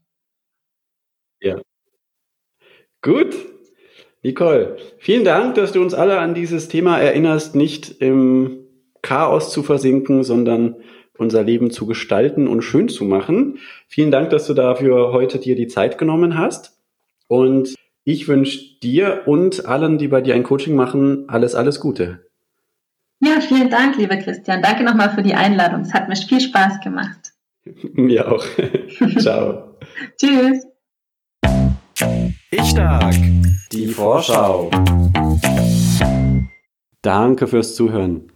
[1.41, 1.61] Ja.
[3.03, 3.35] Gut,
[4.23, 8.59] Nicole, vielen Dank, dass du uns alle an dieses Thema erinnerst, nicht im
[9.01, 10.77] Chaos zu versinken, sondern
[11.17, 13.59] unser Leben zu gestalten und schön zu machen.
[13.87, 16.79] Vielen Dank, dass du dafür heute dir die Zeit genommen hast.
[17.27, 22.25] Und ich wünsche dir und allen, die bei dir ein Coaching machen, alles, alles Gute.
[23.19, 24.61] Ja, vielen Dank, lieber Christian.
[24.61, 25.81] Danke nochmal für die Einladung.
[25.81, 27.33] Es hat mir viel Spaß gemacht.
[27.93, 28.45] Mir auch.
[29.19, 29.77] Ciao.
[30.17, 30.65] Tschüss.
[31.95, 33.13] Ich stark.
[33.71, 34.71] Die Vorschau.
[37.01, 38.31] Danke fürs Zuhören.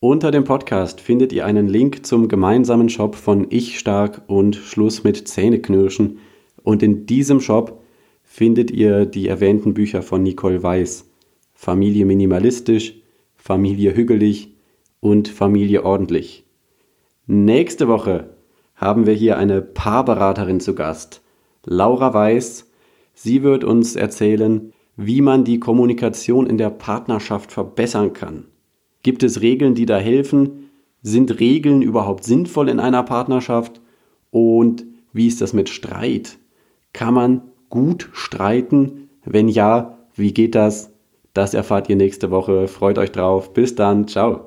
[0.00, 5.02] Unter dem Podcast findet ihr einen Link zum gemeinsamen Shop von Ich Stark und Schluss
[5.02, 6.18] mit Zähneknirschen.
[6.62, 7.82] Und in diesem Shop
[8.22, 11.10] findet ihr die erwähnten Bücher von Nicole Weiß.
[11.54, 12.94] Familie minimalistisch,
[13.34, 14.54] Familie hügelig
[15.00, 16.44] und Familie ordentlich.
[17.26, 18.30] Nächste Woche
[18.74, 21.22] haben wir hier eine Paarberaterin zu Gast.
[21.64, 22.69] Laura Weiß
[23.22, 28.46] Sie wird uns erzählen, wie man die Kommunikation in der Partnerschaft verbessern kann.
[29.02, 30.70] Gibt es Regeln, die da helfen?
[31.02, 33.82] Sind Regeln überhaupt sinnvoll in einer Partnerschaft?
[34.30, 36.38] Und wie ist das mit Streit?
[36.94, 39.10] Kann man gut streiten?
[39.26, 40.90] Wenn ja, wie geht das?
[41.34, 42.68] Das erfahrt ihr nächste Woche.
[42.68, 43.52] Freut euch drauf.
[43.52, 44.08] Bis dann.
[44.08, 44.46] Ciao.